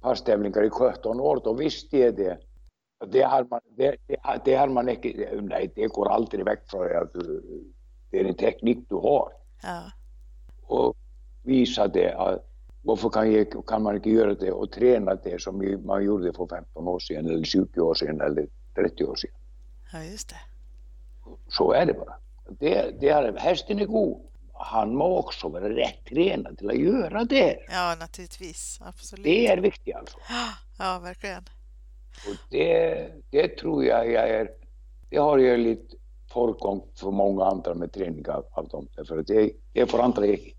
passtävlingar 0.00 0.64
i 0.64 0.70
17 0.70 1.20
år, 1.20 1.40
då 1.44 1.54
visste 1.54 1.98
jag 1.98 2.16
det. 2.16 2.38
Det 3.12 3.22
har 3.22 3.46
man, 3.50 3.60
det, 3.76 3.96
det 4.44 4.54
har 4.54 4.68
man 4.68 4.88
inte, 4.88 5.40
nej 5.42 5.72
det 5.74 5.86
går 5.86 6.08
aldrig 6.08 6.44
väck 6.44 6.70
från 6.70 6.96
att 6.96 7.12
det 8.10 8.20
är 8.20 8.24
en 8.24 8.34
teknik 8.34 8.78
du 8.88 8.94
har. 8.94 9.32
Ja. 9.62 9.82
Och 10.66 10.96
visa 11.46 11.88
det, 11.88 12.14
att 12.14 12.46
varför 12.82 13.08
kan, 13.08 13.32
jag, 13.32 13.66
kan 13.66 13.82
man 13.82 13.96
inte 13.96 14.10
göra 14.10 14.34
det 14.34 14.52
och 14.52 14.72
träna 14.72 15.14
det 15.14 15.42
som 15.42 15.80
man 15.84 16.04
gjorde 16.04 16.32
för 16.32 16.46
15 16.46 16.88
år 16.88 16.98
sedan 16.98 17.26
eller 17.26 17.44
20 17.44 17.80
år 17.80 17.94
sedan 17.94 18.20
eller 18.20 18.46
30 18.74 19.04
år 19.04 19.16
sedan. 19.16 19.30
Ja, 19.92 20.04
just 20.04 20.28
det. 20.28 20.40
Så 21.48 21.72
är 21.72 21.86
det 21.86 21.92
bara 21.92 22.16
det, 22.48 23.00
det 23.00 23.08
är, 23.08 23.36
hästen 23.38 23.78
är 23.78 23.86
god. 23.86 24.22
Han 24.52 24.94
må 24.94 25.18
också 25.18 25.48
vara 25.48 25.68
rätt 25.68 26.04
tränad 26.08 26.58
till 26.58 26.70
att 26.70 26.78
göra 26.78 27.24
det. 27.24 27.58
Ja, 27.70 27.96
naturligtvis. 28.00 28.80
Absolut. 28.82 29.24
Det 29.24 29.46
är 29.46 29.58
viktigt 29.58 29.96
alltså. 29.96 30.18
Ja, 30.78 30.98
verkligen. 31.02 31.44
Och 32.28 32.36
det, 32.50 33.08
det 33.30 33.48
tror 33.48 33.84
jag 33.84 34.10
jag 34.10 34.30
är, 34.30 34.50
det 35.10 35.16
har 35.16 35.38
jag 35.38 35.60
lite 35.60 35.96
förgång 36.32 36.82
för 36.94 37.10
många 37.10 37.44
andra 37.44 37.74
med 37.74 37.92
träning 37.92 38.28
av, 38.28 38.44
av 38.50 38.68
dem. 38.68 38.88
För 39.08 39.22
det, 39.22 39.52
det 39.72 39.86
får 39.86 39.98
andra 39.98 40.26
inte. 40.26 40.55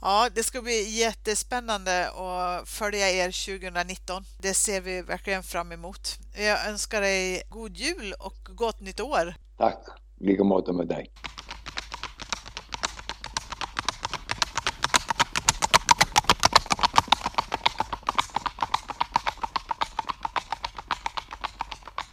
Ja, 0.00 0.28
det 0.34 0.42
ska 0.42 0.62
bli 0.62 0.98
jättespännande 0.98 2.10
att 2.10 2.68
följa 2.68 3.10
er 3.10 3.60
2019. 3.60 4.24
Det 4.38 4.54
ser 4.54 4.80
vi 4.80 5.02
verkligen 5.02 5.42
fram 5.42 5.72
emot. 5.72 6.18
Jag 6.36 6.68
önskar 6.68 7.00
dig 7.00 7.42
god 7.48 7.76
jul 7.76 8.14
och 8.18 8.48
gott 8.54 8.80
nytt 8.80 9.00
år. 9.00 9.34
Tack! 9.58 9.88
lika 10.20 10.44
måte 10.44 10.72
med 10.72 10.86
dig. 10.86 11.10